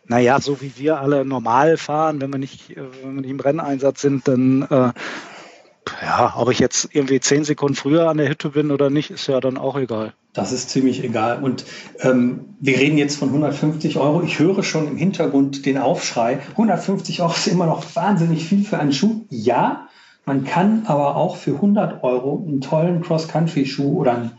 [0.07, 3.39] naja, so wie wir alle normal fahren, wenn wir nicht, äh, wenn wir nicht im
[3.39, 4.93] Renneinsatz sind, dann äh,
[6.01, 9.27] ja, ob ich jetzt irgendwie zehn Sekunden früher an der Hütte bin oder nicht, ist
[9.27, 10.13] ja dann auch egal.
[10.33, 11.41] Das ist ziemlich egal.
[11.41, 11.65] Und
[12.01, 14.21] ähm, wir reden jetzt von 150 Euro.
[14.21, 16.39] Ich höre schon im Hintergrund den Aufschrei.
[16.51, 19.21] 150 Euro ist immer noch wahnsinnig viel für einen Schuh.
[19.29, 19.87] Ja,
[20.25, 24.31] man kann aber auch für 100 Euro einen tollen Cross-Country-Schuh oder einen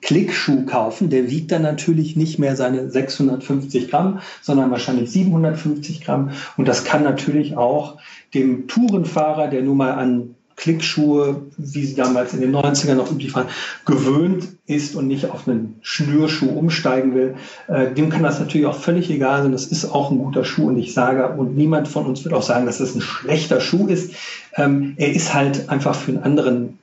[0.00, 1.10] Klickschuh kaufen.
[1.10, 6.30] Der wiegt dann natürlich nicht mehr seine 650 Gramm, sondern wahrscheinlich 750 Gramm.
[6.56, 7.98] Und das kann natürlich auch
[8.32, 13.34] dem Tourenfahrer, der nun mal an Klickschuhe, wie sie damals in den 90ern noch üblich
[13.34, 13.48] waren,
[13.84, 17.34] gewöhnt ist und nicht auf einen Schnürschuh umsteigen will,
[17.68, 19.52] äh, dem kann das natürlich auch völlig egal sein.
[19.52, 22.42] Das ist auch ein guter Schuh und ich sage, und niemand von uns wird auch
[22.42, 24.14] sagen, dass das ein schlechter Schuh ist.
[24.54, 26.78] Ähm, er ist halt einfach für einen anderen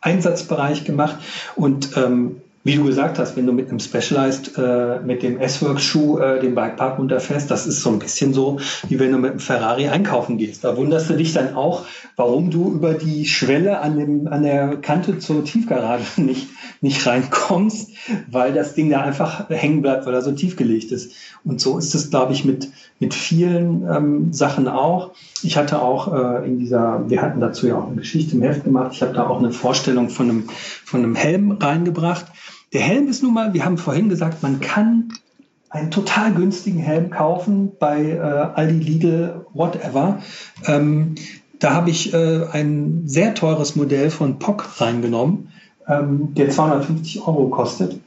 [0.00, 1.16] Einsatzbereich gemacht
[1.54, 2.36] und ähm,
[2.68, 6.54] wie du gesagt hast, wenn du mit einem Specialized, äh, mit dem S-Works-Schuh äh, den
[6.54, 8.58] Bikepark runterfährst, das ist so ein bisschen so,
[8.90, 10.64] wie wenn du mit einem Ferrari einkaufen gehst.
[10.64, 14.76] Da wunderst du dich dann auch, warum du über die Schwelle an, dem, an der
[14.76, 16.48] Kante zur Tiefgarage nicht,
[16.82, 17.92] nicht reinkommst,
[18.30, 21.12] weil das Ding da einfach hängen bleibt, weil er so tief gelegt ist.
[21.44, 25.12] Und so ist es, glaube ich, mit, mit vielen ähm, Sachen auch.
[25.42, 28.64] Ich hatte auch äh, in dieser, wir hatten dazu ja auch eine Geschichte im Heft
[28.64, 30.48] gemacht, ich habe da auch eine Vorstellung von einem,
[30.84, 32.26] von einem Helm reingebracht.
[32.72, 35.12] Der Helm ist nun mal, wir haben vorhin gesagt, man kann
[35.70, 40.20] einen total günstigen Helm kaufen bei äh, Aldi, Lidl, whatever.
[40.66, 41.14] Ähm,
[41.58, 45.50] da habe ich äh, ein sehr teures Modell von POC reingenommen,
[45.86, 48.00] ähm, der 250 Euro kostet.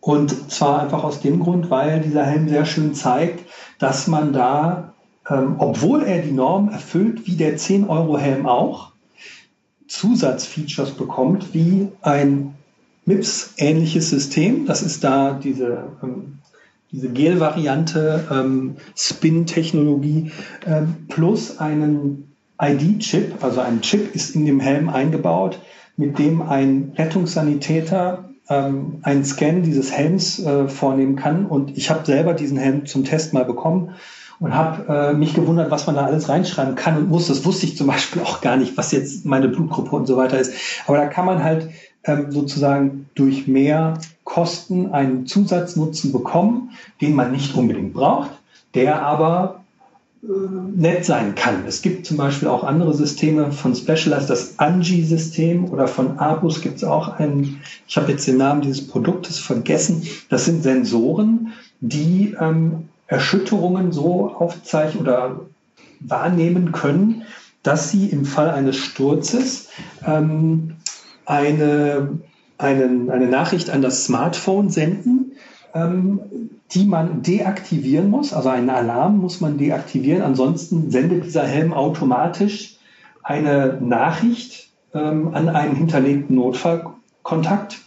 [0.00, 3.44] Und zwar einfach aus dem Grund, weil dieser Helm sehr schön zeigt,
[3.78, 4.92] dass man da,
[5.28, 8.92] ähm, obwohl er die Norm erfüllt, wie der 10 Euro Helm auch,
[9.88, 12.54] Zusatzfeatures bekommt, wie ein
[13.06, 14.66] MIPS-ähnliches System.
[14.66, 16.38] Das ist da diese, ähm,
[16.90, 20.30] diese Gel-Variante, ähm, Spin-Technologie,
[20.66, 25.58] ähm, plus einen ID-Chip, also ein Chip ist in dem Helm eingebaut,
[25.96, 31.46] mit dem ein Rettungssanitäter ähm, einen Scan dieses Helms äh, vornehmen kann.
[31.46, 33.94] Und ich habe selber diesen Helm zum Test mal bekommen
[34.40, 37.28] und habe äh, mich gewundert, was man da alles reinschreiben kann und muss.
[37.28, 40.38] Das wusste ich zum Beispiel auch gar nicht, was jetzt meine Blutgruppe und so weiter
[40.38, 40.52] ist.
[40.86, 41.68] Aber da kann man halt
[42.28, 48.30] sozusagen durch mehr Kosten einen Zusatznutzen bekommen, den man nicht unbedingt braucht,
[48.74, 49.64] der aber
[50.22, 50.26] äh,
[50.74, 51.64] nett sein kann.
[51.66, 56.76] Es gibt zum Beispiel auch andere Systeme von Specialized, das Angie-System oder von Abus gibt
[56.76, 62.34] es auch einen, ich habe jetzt den Namen dieses Produktes vergessen, das sind Sensoren, die
[62.40, 65.40] ähm, Erschütterungen so aufzeichnen oder
[66.00, 67.22] wahrnehmen können,
[67.62, 69.68] dass sie im Fall eines Sturzes
[70.06, 70.76] ähm,
[71.26, 72.18] eine,
[72.58, 75.32] einen, eine Nachricht an das Smartphone senden,
[75.74, 76.20] ähm,
[76.70, 78.32] die man deaktivieren muss.
[78.32, 80.22] Also einen Alarm muss man deaktivieren.
[80.22, 82.76] Ansonsten sendet dieser Helm automatisch
[83.22, 87.80] eine Nachricht ähm, an einen hinterlegten Notfallkontakt.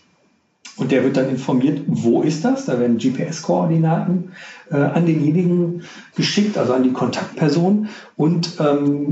[0.77, 2.65] Und der wird dann informiert, wo ist das?
[2.65, 4.31] Da werden GPS-Koordinaten
[4.69, 5.83] äh, an denjenigen
[6.15, 7.89] geschickt, also an die Kontaktperson.
[8.15, 9.11] Und ähm,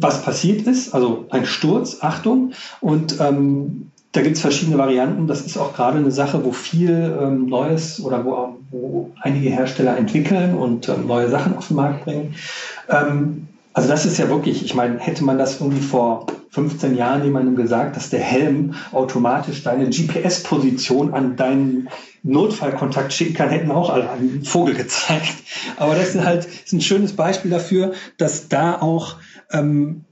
[0.00, 2.52] was passiert ist, also ein Sturz, Achtung.
[2.80, 5.26] Und ähm, da gibt es verschiedene Varianten.
[5.26, 9.96] Das ist auch gerade eine Sache, wo viel ähm, Neues oder wo, wo, einige Hersteller
[9.96, 12.34] entwickeln und ähm, neue Sachen auf den Markt bringen.
[12.88, 17.24] Ähm, also das ist ja wirklich, ich meine, hätte man das irgendwie vor 15 Jahren
[17.24, 21.88] jemandem gesagt, dass der Helm automatisch deine GPS-Position an deinen
[22.22, 25.34] Notfallkontakt schicken kann, hätten auch alle einen Vogel gezeigt.
[25.76, 29.16] Aber das ist halt ist ein schönes Beispiel dafür, dass da auch
[29.50, 30.04] ähm,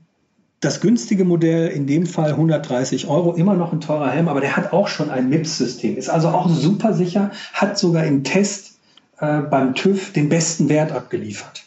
[0.58, 4.56] das günstige Modell, in dem Fall 130 Euro, immer noch ein teurer Helm, aber der
[4.56, 8.78] hat auch schon ein MIPS-System, ist also auch super sicher, hat sogar im Test
[9.20, 11.64] äh, beim TÜV den besten Wert abgeliefert.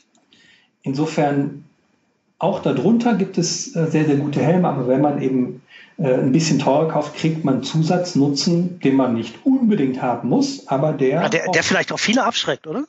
[0.82, 1.64] Insofern
[2.39, 5.61] auch darunter gibt es äh, sehr, sehr gute Helme, aber wenn man eben
[5.97, 10.93] äh, ein bisschen teurer kauft, kriegt man Zusatznutzen, den man nicht unbedingt haben muss, aber
[10.93, 11.21] der.
[11.21, 12.86] Ja, der, der vielleicht auch viele abschreckt, oder?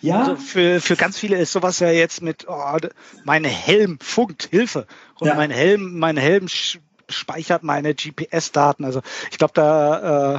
[0.00, 0.20] Ja.
[0.20, 2.76] Also für, für ganz viele ist sowas ja jetzt mit, oh,
[3.24, 4.86] mein Helm funkt, Hilfe.
[5.18, 5.34] Und ja.
[5.34, 6.46] mein Helm, mein Helm
[7.08, 8.84] speichert meine GPS-Daten.
[8.84, 10.38] Also ich glaube, da äh,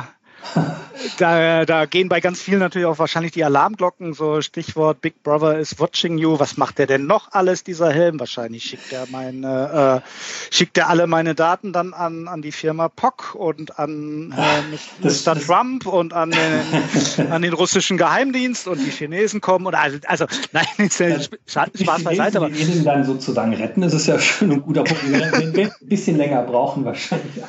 [1.18, 5.58] da, da gehen bei ganz vielen natürlich auch wahrscheinlich die Alarmglocken, so Stichwort Big Brother
[5.58, 6.40] is watching you.
[6.40, 8.20] Was macht der denn noch alles, dieser Helm?
[8.20, 12.90] Wahrscheinlich schickt er meine, äh, schickt er alle meine Daten dann an, an die Firma
[12.90, 15.40] POC und an äh, Mr.
[15.40, 20.26] Trump und an den, an den russischen Geheimdienst und die Chinesen kommen und also, also
[20.52, 22.38] nein, ist ja Spaß beiseite.
[22.38, 25.04] Aber die ihn dann sozusagen retten, das ist ja schön und guter Punkt.
[25.04, 27.44] ein bisschen länger brauchen wahrscheinlich.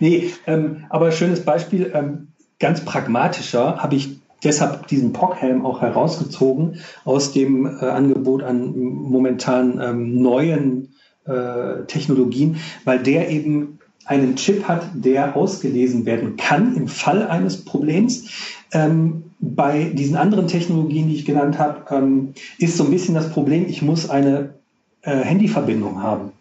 [0.00, 2.28] Nee, ähm, aber schönes Beispiel, ähm,
[2.58, 9.80] ganz pragmatischer habe ich deshalb diesen POC-Helm auch herausgezogen aus dem äh, Angebot an momentan
[9.80, 16.88] ähm, neuen äh, Technologien, weil der eben einen Chip hat, der ausgelesen werden kann im
[16.88, 18.28] Fall eines Problems.
[18.72, 23.30] Ähm, bei diesen anderen Technologien, die ich genannt habe, ähm, ist so ein bisschen das
[23.30, 24.54] Problem, ich muss eine
[25.02, 26.32] äh, Handyverbindung haben.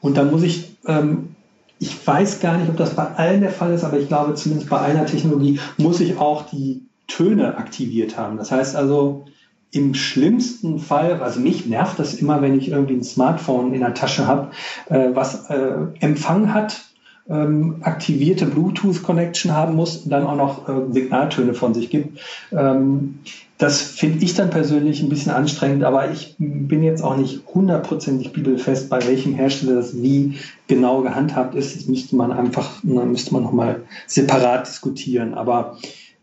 [0.00, 1.36] Und dann muss ich, ähm,
[1.80, 4.68] ich weiß gar nicht, ob das bei allen der Fall ist, aber ich glaube zumindest
[4.68, 8.36] bei einer Technologie muss ich auch die Töne aktiviert haben.
[8.36, 9.24] Das heißt also,
[9.72, 13.94] im schlimmsten Fall, also mich nervt das immer, wenn ich irgendwie ein Smartphone in der
[13.94, 14.50] Tasche habe,
[14.86, 16.89] äh, was äh, Empfang hat,
[17.30, 22.18] ähm, aktivierte Bluetooth-Connection haben muss und dann auch noch äh, Signaltöne von sich gibt.
[22.52, 23.20] Ähm,
[23.56, 28.32] das finde ich dann persönlich ein bisschen anstrengend, aber ich bin jetzt auch nicht hundertprozentig
[28.32, 31.76] bibelfest, bei welchem Hersteller das wie genau gehandhabt ist.
[31.76, 35.34] Das müsste man einfach, müsste man nochmal separat diskutieren.
[35.34, 35.76] Aber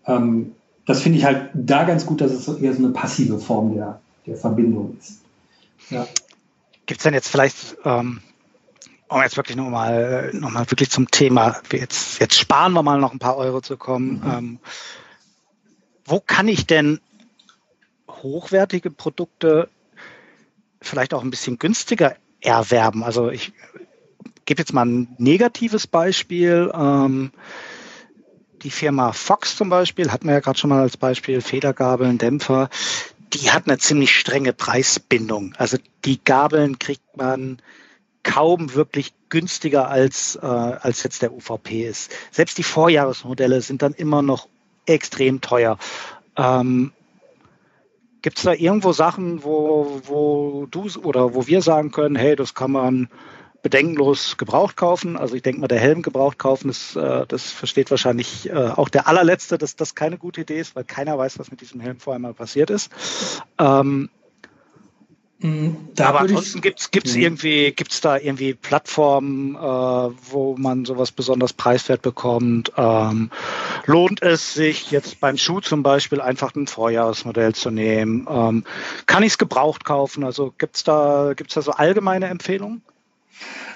[0.08, 0.54] ähm,
[0.88, 4.00] das finde ich halt da ganz gut, dass es eher so eine passive Form der,
[4.26, 5.22] der Verbindung ist.
[5.92, 6.08] Ja.
[6.88, 8.22] Gibt es denn jetzt vielleicht, ähm,
[9.10, 13.14] um jetzt wirklich nochmal noch mal wirklich zum Thema, jetzt, jetzt sparen wir mal noch
[13.14, 14.20] ein paar Euro zu kommen.
[14.20, 14.32] Mhm.
[14.32, 14.60] Ähm,
[16.06, 17.00] wo kann ich denn
[18.10, 19.70] hochwertige Produkte
[20.82, 23.04] vielleicht auch ein bisschen günstiger erwerben?
[23.04, 23.54] Also ich
[24.46, 26.72] gebe jetzt mal ein negatives Beispiel.
[26.74, 27.32] Ähm,
[28.64, 32.70] die Firma Fox zum Beispiel, hatten wir ja gerade schon mal als Beispiel, Federgabeln, Dämpfer,
[33.34, 35.54] die hat eine ziemlich strenge Preisbindung.
[35.58, 37.60] Also die Gabeln kriegt man
[38.24, 42.12] kaum wirklich günstiger als, äh, als jetzt der UVP ist.
[42.32, 44.48] Selbst die Vorjahresmodelle sind dann immer noch
[44.86, 45.78] extrem teuer.
[46.36, 46.92] Ähm,
[48.22, 52.54] Gibt es da irgendwo Sachen, wo, wo du oder wo wir sagen können, hey, das
[52.54, 53.10] kann man
[53.62, 55.18] bedenkenlos gebraucht kaufen.
[55.18, 58.90] Also ich denke mal, der Helm gebraucht kaufen, das, äh, das versteht wahrscheinlich äh, auch
[58.90, 62.00] der allerletzte, dass das keine gute Idee ist, weil keiner weiß, was mit diesem Helm
[62.00, 62.92] vorher mal passiert ist.
[63.60, 64.10] Ähm,
[65.40, 67.22] da aber ansonsten gibt es mhm.
[67.22, 72.72] irgendwie, gibt's da irgendwie Plattformen, äh, wo man sowas besonders preiswert bekommt?
[72.76, 73.30] Ähm,
[73.86, 78.26] lohnt es sich jetzt beim Schuh zum Beispiel einfach ein Vorjahresmodell zu nehmen?
[78.28, 78.64] Ähm,
[79.06, 80.24] kann ich es gebraucht kaufen?
[80.24, 82.82] Also gibt es da, gibt's da so allgemeine Empfehlungen?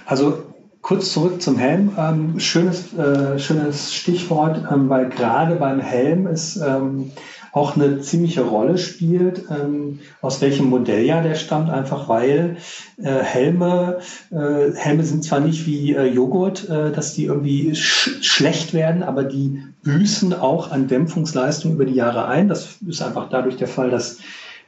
[0.07, 0.43] Also
[0.82, 1.91] kurz zurück zum Helm.
[1.95, 7.12] Ähm, schönes, äh, schönes Stichwort, ähm, weil gerade beim Helm es ähm,
[7.52, 12.58] auch eine ziemliche Rolle spielt, ähm, aus welchem Modelljahr der stammt, einfach weil
[12.97, 13.99] äh, Helme,
[14.32, 19.04] äh, Helme sind zwar nicht wie äh, Joghurt, äh, dass die irgendwie sch schlecht werden,
[19.04, 22.47] aber die büßen auch an Dämpfungsleistung über die Jahre ein.
[22.47, 24.20] Das ist einfach dadurch der Fall, dass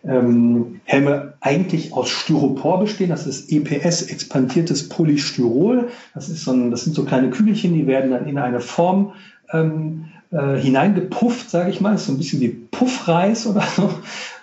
[0.06, 3.10] ähm, Helme eigentlich aus Styropor bestehen.
[3.10, 5.90] Das ist EPS, expandiertes Polystyrol.
[6.14, 9.14] Das, ist so ein, das sind so kleine Kügelchen, die werden dann in eine Form
[9.54, 11.92] ähm, äh, hineingepufft, sage ich mal.
[11.92, 13.90] Das ist so ein bisschen wie Puffreis oder so.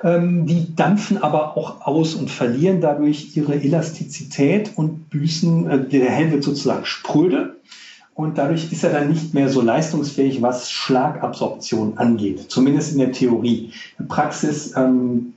[0.02, 6.10] Ähm, die dampfen aber auch aus und verlieren dadurch ihre Elastizität und büßen, äh, der
[6.10, 7.56] Helm wird sozusagen spröde.
[8.14, 13.12] Und dadurch ist er dann nicht mehr so leistungsfähig, was Schlagabsorption angeht, zumindest in der
[13.12, 13.72] Theorie.
[13.98, 15.32] In der Praxis ähm,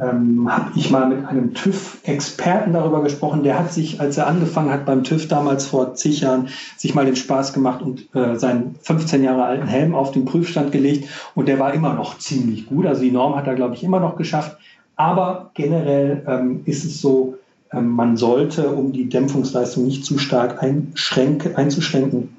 [0.00, 3.42] ähm, habe ich mal mit einem TÜV-Experten darüber gesprochen.
[3.42, 7.04] Der hat sich, als er angefangen hat beim TÜV damals vor zig Jahren, sich mal
[7.04, 11.08] den Spaß gemacht und äh, seinen 15 Jahre alten Helm auf den Prüfstand gelegt.
[11.34, 12.86] Und der war immer noch ziemlich gut.
[12.86, 14.56] Also die Norm hat er, glaube ich, immer noch geschafft.
[14.96, 17.38] Aber generell ähm, ist es so,
[17.72, 22.36] ähm, man sollte, um die Dämpfungsleistung nicht zu stark einzuschränken,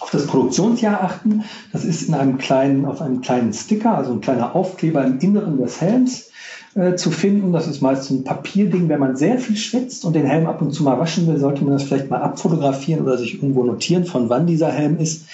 [0.00, 1.44] auf das Produktionsjahr achten.
[1.72, 5.58] Das ist in einem kleinen, auf einem kleinen Sticker, also ein kleiner Aufkleber im Inneren
[5.58, 6.27] des Helms
[6.74, 7.52] äh, zu finden.
[7.52, 8.88] Das ist meist ein Papierding.
[8.88, 11.64] Wenn man sehr viel schwitzt und den Helm ab und zu mal waschen will, sollte
[11.64, 15.26] man das vielleicht mal abfotografieren oder sich irgendwo notieren, von wann dieser Helm ist.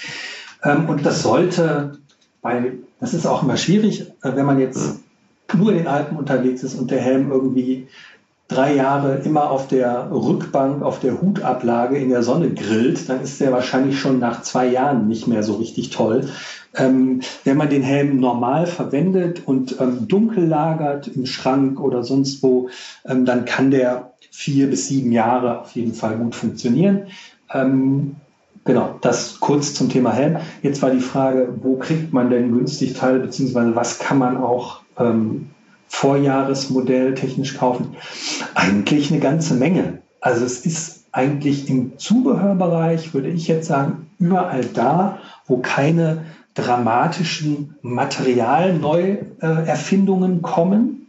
[0.63, 1.97] Ähm, und das sollte,
[2.41, 4.99] weil das ist auch immer schwierig, äh, wenn man jetzt
[5.53, 7.87] nur in den Alpen unterwegs ist und der Helm irgendwie
[8.47, 13.41] drei Jahre immer auf der Rückbank, auf der Hutablage in der Sonne grillt, dann ist
[13.41, 16.29] der wahrscheinlich schon nach zwei Jahren nicht mehr so richtig toll.
[16.75, 22.43] Ähm, wenn man den Helm normal verwendet und ähm, dunkel lagert im Schrank oder sonst
[22.43, 22.69] wo,
[23.05, 27.07] ähm, dann kann der vier bis sieben Jahre auf jeden Fall gut funktionieren.
[27.51, 28.17] Ähm,
[28.63, 30.37] genau, das kurz zum Thema Helm.
[30.61, 34.81] Jetzt war die Frage, wo kriegt man denn günstig Teile, beziehungsweise was kann man auch
[34.99, 35.49] ähm,
[35.87, 37.95] Vorjahresmodell technisch kaufen?
[38.53, 40.03] Eigentlich eine ganze Menge.
[40.19, 46.25] Also es ist eigentlich im Zubehörbereich, würde ich jetzt sagen, überall da, wo keine
[46.55, 51.07] dramatischen Materialneuerfindungen kommen,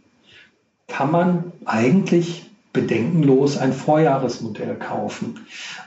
[0.87, 5.39] kann man eigentlich bedenkenlos ein Vorjahresmodell kaufen.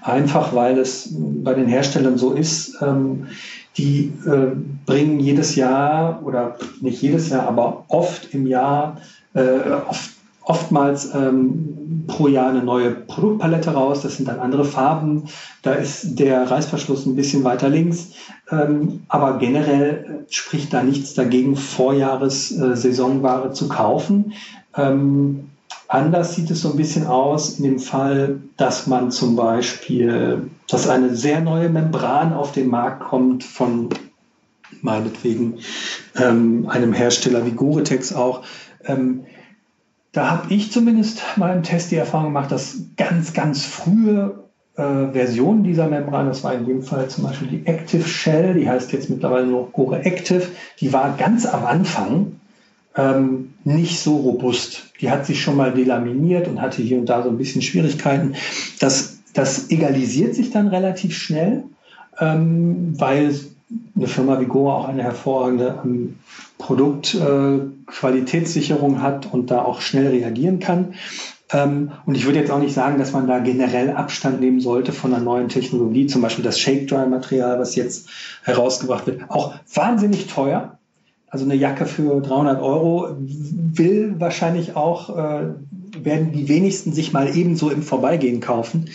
[0.02, 3.28] Einfach weil es bei den Herstellern so ist, ähm,
[3.76, 4.56] die äh,
[4.86, 9.00] bringen jedes Jahr oder nicht jedes Jahr, aber oft im Jahr
[9.34, 10.10] äh, auf
[10.42, 14.02] oftmals ähm, pro Jahr eine neue Produktpalette raus.
[14.02, 15.24] Das sind dann andere Farben.
[15.62, 18.08] Da ist der Reißverschluss ein bisschen weiter links.
[18.50, 24.32] Ähm, aber generell spricht da nichts dagegen, Vorjahres-Saisonware äh, zu kaufen.
[24.76, 25.49] Ähm,
[25.88, 30.88] anders sieht es so ein bisschen aus in dem Fall, dass man zum Beispiel, dass
[30.88, 33.88] eine sehr neue Membran auf den Markt kommt von
[34.82, 35.58] meinetwegen
[36.16, 38.42] ähm, einem Hersteller wie Gore-Tex auch.
[38.84, 39.24] Ähm,
[40.12, 44.44] da habe ich zumindest mal im Test die Erfahrung gemacht, dass ganz, ganz frühe
[44.76, 48.68] äh, Versionen dieser Membran, das war in dem Fall zum Beispiel die Active Shell, die
[48.68, 50.46] heißt jetzt mittlerweile noch Gore Active,
[50.80, 52.39] die war ganz am Anfang
[52.96, 54.92] ähm, nicht so robust.
[55.00, 58.34] Die hat sich schon mal delaminiert und hatte hier und da so ein bisschen Schwierigkeiten.
[58.78, 61.62] Das, das egalisiert sich dann relativ schnell,
[62.18, 63.34] ähm, weil
[63.96, 66.18] eine Firma wie Gore auch eine hervorragende ähm,
[66.58, 70.94] Produktqualitätssicherung äh, hat und da auch schnell reagieren kann.
[71.52, 74.92] Ähm, und ich würde jetzt auch nicht sagen, dass man da generell Abstand nehmen sollte
[74.92, 78.08] von einer neuen Technologie, zum Beispiel das Shake-Dry-Material, was jetzt
[78.42, 79.22] herausgebracht wird.
[79.28, 80.78] Auch wahnsinnig teuer.
[81.30, 85.54] Also eine Jacke für 300 Euro will wahrscheinlich auch, äh,
[86.02, 88.90] werden die wenigsten sich mal ebenso im Vorbeigehen kaufen.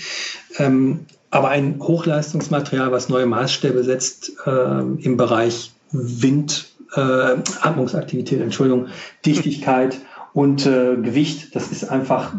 [0.57, 8.87] Ähm, aber ein Hochleistungsmaterial, was neue Maßstäbe setzt äh, im Bereich Wind, äh, Atmungsaktivität, Entschuldigung,
[9.25, 9.97] Dichtigkeit
[10.33, 12.33] und äh, Gewicht, das ist einfach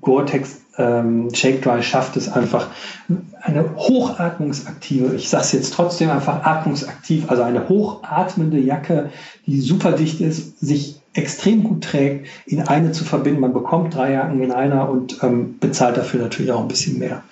[0.00, 2.68] Gore-Tex ähm, Shake Dry schafft es einfach
[3.42, 9.10] eine hochatmungsaktive, ich sage es jetzt trotzdem einfach atmungsaktiv, also eine hochatmende Jacke,
[9.46, 13.40] die super dicht ist, sich extrem gut trägt, in eine zu verbinden.
[13.40, 17.22] Man bekommt drei Jacken in einer und ähm, bezahlt dafür natürlich auch ein bisschen mehr.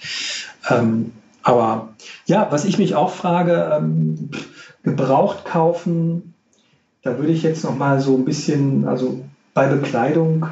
[0.68, 1.90] Ähm, aber
[2.26, 4.30] ja, was ich mich auch frage, ähm,
[4.82, 6.34] gebraucht kaufen,
[7.02, 9.20] da würde ich jetzt noch mal so ein bisschen, also
[9.54, 10.46] bei Bekleidung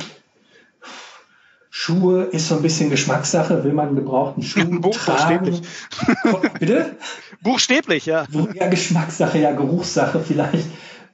[1.79, 3.63] Schuhe ist so ein bisschen Geschmackssache.
[3.63, 5.61] Will man einen gebrauchten Schuh Buchstäblich.
[5.91, 6.41] tragen?
[6.59, 6.97] Bitte?
[7.43, 8.25] Buchstäblich, ja.
[8.55, 10.65] Ja, Geschmackssache, ja, Geruchssache vielleicht.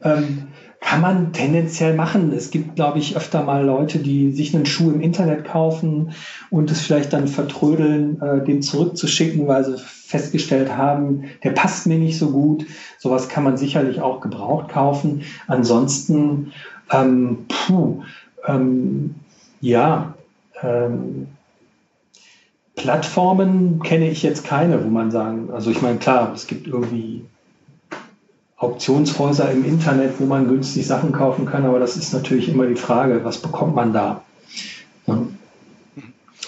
[0.05, 0.45] Ähm,
[0.81, 2.33] kann man tendenziell machen.
[2.33, 6.13] Es gibt, glaube ich, öfter mal Leute, die sich einen Schuh im Internet kaufen
[6.49, 11.99] und es vielleicht dann vertrödeln, äh, den zurückzuschicken, weil sie festgestellt haben, der passt mir
[11.99, 12.67] nicht so gut.
[12.99, 15.23] Sowas kann man sicherlich auch gebraucht kaufen.
[15.49, 16.53] Ansonsten,
[16.93, 18.05] ähm, puh,
[18.47, 19.17] ähm,
[19.61, 20.15] ja,
[20.63, 21.29] ähm,
[22.77, 27.25] Plattformen kenne ich jetzt keine, wo man sagen, also ich meine, klar, es gibt irgendwie
[28.57, 32.77] Auktionshäuser im Internet, wo man günstig Sachen kaufen kann, aber das ist natürlich immer die
[32.77, 34.23] Frage, was bekommt man da?
[35.07, 35.19] Ja.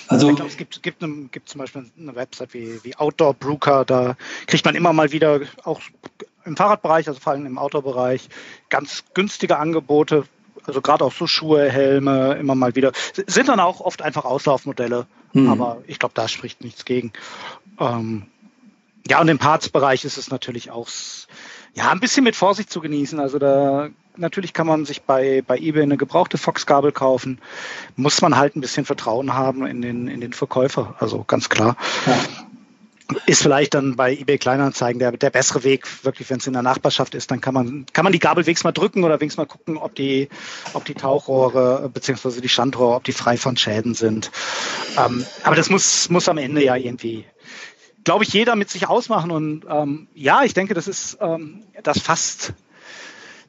[0.07, 3.85] Also ich glaube, es gibt, gibt, gibt zum Beispiel eine Website wie, wie Outdoor Broker,
[3.85, 5.81] da kriegt man immer mal wieder auch
[6.45, 8.29] im Fahrradbereich, also vor allem im Outdoor-Bereich,
[8.69, 10.25] ganz günstige Angebote
[10.67, 12.93] also gerade auch so Schuhe, Helme, immer mal wieder.
[13.27, 15.49] Sind dann auch oft einfach Auslaufmodelle, mhm.
[15.49, 17.13] aber ich glaube, da spricht nichts gegen.
[17.79, 18.27] Ähm,
[19.07, 20.89] ja, und im Parts-Bereich ist es natürlich auch
[21.75, 23.21] ja, ein bisschen mit Vorsicht zu genießen.
[23.21, 27.41] Also da natürlich kann man sich bei, bei eBay eine gebrauchte Fox-Gabel kaufen.
[27.97, 30.95] Muss man halt ein bisschen Vertrauen haben in den, in den Verkäufer.
[31.01, 31.77] Also ganz klar.
[32.07, 32.19] Ja
[33.27, 36.63] ist vielleicht dann bei eBay Kleinanzeigen der, der bessere Weg, wirklich, wenn es in der
[36.63, 39.47] Nachbarschaft ist, dann kann man, kann man die Gabel wenigstens mal drücken oder wenigstens mal
[39.47, 40.29] gucken, ob die,
[40.73, 44.31] ob die Tauchrohre beziehungsweise die Standrohre, ob die frei von Schäden sind.
[44.97, 47.27] Ähm, aber das muss, muss am Ende ja irgendwie,
[48.05, 49.31] glaube ich, jeder mit sich ausmachen.
[49.31, 52.55] Und ähm, ja, ich denke, das ist ähm, das fast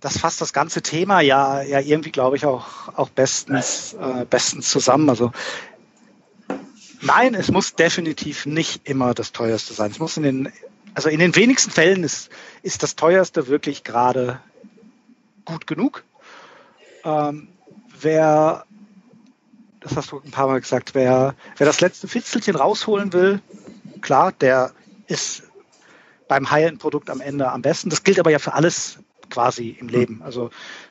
[0.01, 4.69] das fasst das ganze Thema ja, ja irgendwie, glaube ich, auch, auch bestens, äh, bestens
[4.69, 5.09] zusammen.
[5.09, 5.31] Also
[7.01, 9.91] Nein, es muss definitiv nicht immer das teuerste sein.
[9.91, 10.51] Es muss in den,
[10.93, 12.29] also in den wenigsten Fällen ist,
[12.63, 14.39] ist das teuerste wirklich gerade
[15.45, 16.03] gut genug.
[17.03, 17.47] Ähm,
[17.99, 18.65] wer,
[19.79, 23.41] das hast du ein paar Mal gesagt, wer, wer das letzte Fitzelchen rausholen will,
[24.01, 24.71] klar, der
[25.07, 25.43] ist
[26.27, 27.89] beim High-End-Produkt am Ende am besten.
[27.89, 28.97] Das gilt aber ja für alles
[29.29, 30.21] quasi im Leben.
[30.23, 30.49] Also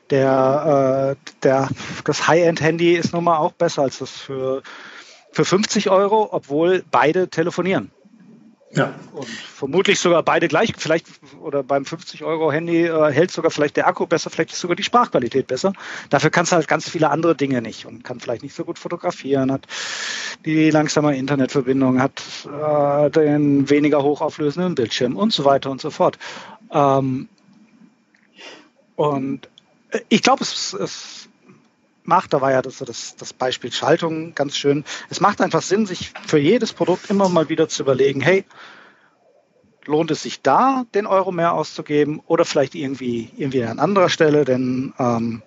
[0.09, 1.69] der, äh, der,
[2.03, 4.61] das High-End-Handy ist nun mal auch besser als das für
[5.35, 7.91] für 50 Euro, obwohl beide telefonieren.
[8.71, 8.93] Ja.
[9.13, 11.07] Und vermutlich sogar beide gleich, vielleicht
[11.39, 14.75] oder beim 50 Euro Handy äh, hält sogar vielleicht der Akku besser, vielleicht ist sogar
[14.75, 15.73] die Sprachqualität besser.
[16.09, 18.79] Dafür kannst du halt ganz viele andere Dinge nicht und kann vielleicht nicht so gut
[18.79, 19.67] fotografieren, hat
[20.45, 26.17] die langsame Internetverbindung, hat äh, den weniger hochauflösenden Bildschirm und so weiter und so fort.
[26.71, 27.29] Ähm,
[28.95, 29.49] und
[29.91, 31.24] äh, ich glaube, es, es
[32.07, 34.83] macht, da war ja das, das, das Beispiel Schaltung ganz schön.
[35.09, 38.45] Es macht einfach Sinn, sich für jedes Produkt immer mal wieder zu überlegen, hey,
[39.85, 44.45] lohnt es sich da, den Euro mehr auszugeben oder vielleicht irgendwie, irgendwie an anderer Stelle,
[44.45, 45.43] denn ähm,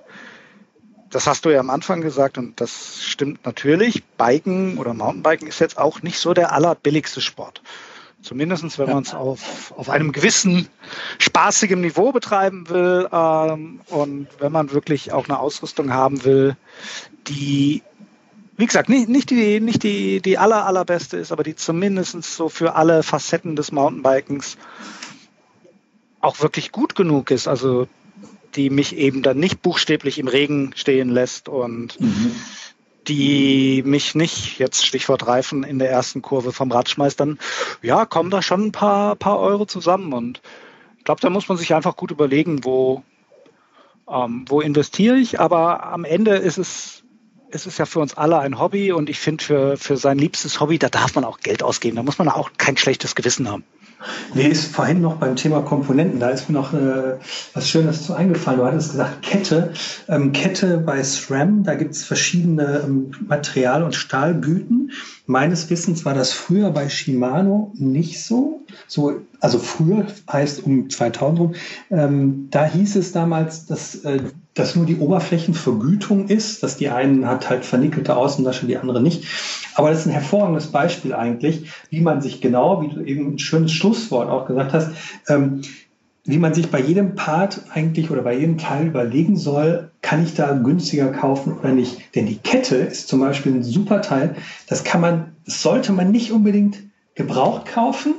[1.11, 4.05] das hast du ja am Anfang gesagt und das stimmt natürlich.
[4.05, 7.63] Biken oder Mountainbiken ist jetzt auch nicht so der allerbilligste Sport.
[8.21, 10.69] Zumindest wenn man es auf, auf einem gewissen
[11.19, 16.57] spaßigen Niveau betreiben will ähm, und wenn man wirklich auch eine Ausrüstung haben will,
[17.29, 17.83] die,
[18.57, 22.49] wie gesagt, nicht, nicht, die, nicht die, die aller, allerbeste ist, aber die zumindest so
[22.49, 24.59] für alle Facetten des Mountainbikens
[26.21, 27.47] auch wirklich gut genug ist.
[27.47, 27.87] Also
[28.57, 32.35] die mich eben dann nicht buchstäblich im Regen stehen lässt und mhm.
[33.09, 37.39] Die mich nicht, jetzt Stichwort Reifen, in der ersten Kurve vom Rad schmeißt, dann
[37.83, 40.13] ja, kommen da schon ein paar, paar Euro zusammen.
[40.13, 40.41] Und
[40.99, 43.03] ich glaube, da muss man sich einfach gut überlegen, wo,
[44.09, 45.41] ähm, wo investiere ich.
[45.41, 47.03] Aber am Ende ist es,
[47.51, 50.79] ist ja für uns alle ein Hobby und ich finde, für, für sein liebstes Hobby,
[50.79, 51.97] da darf man auch Geld ausgeben.
[51.97, 53.65] Da muss man auch kein schlechtes Gewissen haben.
[54.35, 57.17] Nee, ist vorhin noch beim Thema Komponenten, da ist mir noch äh,
[57.55, 58.61] was Schönes zu eingefallen.
[58.61, 59.73] Du hattest gesagt Kette.
[60.09, 64.93] Ähm, Kette bei SRAM, da gibt es verschiedene ähm, Material- und Stahlgüten.
[65.27, 68.61] Meines Wissens war das früher bei Shimano nicht so.
[68.87, 71.55] so also früher heißt um 2000 rum.
[71.91, 74.21] Ähm, da hieß es damals, dass äh,
[74.59, 79.25] dass nur die Oberflächenvergütung ist, dass die einen hat halt vernickelte Außenlasche, die andere nicht.
[79.75, 83.39] Aber das ist ein hervorragendes Beispiel eigentlich, wie man sich genau, wie du eben ein
[83.39, 84.91] schönes Schlusswort auch gesagt hast,
[85.29, 85.63] ähm,
[86.25, 90.35] wie man sich bei jedem Part eigentlich oder bei jedem Teil überlegen soll, kann ich
[90.35, 92.15] da günstiger kaufen oder nicht.
[92.15, 94.37] Denn die Kette ist zum Beispiel ein super Teil.
[94.67, 96.83] Das kann man, das sollte man nicht unbedingt
[97.15, 98.13] gebraucht kaufen.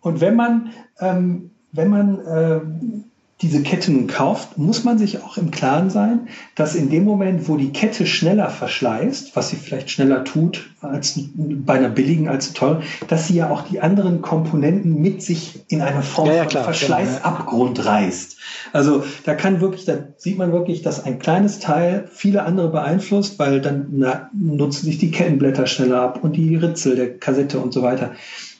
[0.00, 0.70] Und wenn man,
[1.00, 3.04] ähm, wenn man ähm,
[3.42, 7.48] diese Kette nun kauft, muss man sich auch im Klaren sein, dass in dem Moment,
[7.48, 12.54] wo die Kette schneller verschleißt, was sie vielleicht schneller tut als bei einer billigen als
[12.54, 16.48] teuer, dass sie ja auch die anderen Komponenten mit sich in eine Form ja, ja,
[16.48, 18.38] von Verschleißabgrund reißt.
[18.72, 23.38] Also da kann wirklich, da sieht man wirklich, dass ein kleines Teil viele andere beeinflusst,
[23.38, 27.74] weil dann na, nutzen sich die Kettenblätter schneller ab und die Ritzel der Kassette und
[27.74, 28.12] so weiter.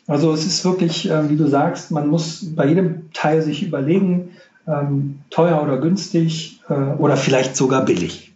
[0.09, 4.31] Also es ist wirklich, äh, wie du sagst, man muss bei jedem Teil sich überlegen,
[4.67, 8.35] ähm, teuer oder günstig äh, oder vielleicht sogar billig.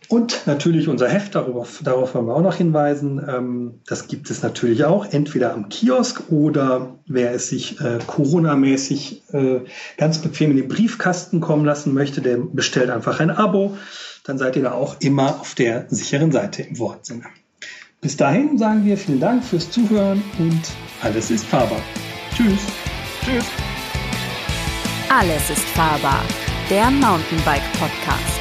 [0.07, 3.19] Und natürlich unser Heft, darauf, darauf wollen wir auch noch hinweisen.
[3.27, 9.23] Ähm, das gibt es natürlich auch, entweder am Kiosk oder wer es sich äh, Corona-mäßig
[9.33, 9.61] äh,
[9.97, 13.77] ganz bequem in den Briefkasten kommen lassen möchte, der bestellt einfach ein Abo.
[14.23, 17.25] Dann seid ihr da auch immer auf der sicheren Seite im Wortsinne.
[18.05, 20.61] Bis dahin sagen wir vielen Dank fürs Zuhören und
[21.01, 21.81] alles ist fahrbar.
[22.35, 22.59] Tschüss.
[23.23, 23.45] Tschüss.
[25.09, 26.21] Alles ist fahrbar.
[26.69, 28.34] Der Mountainbike Podcast.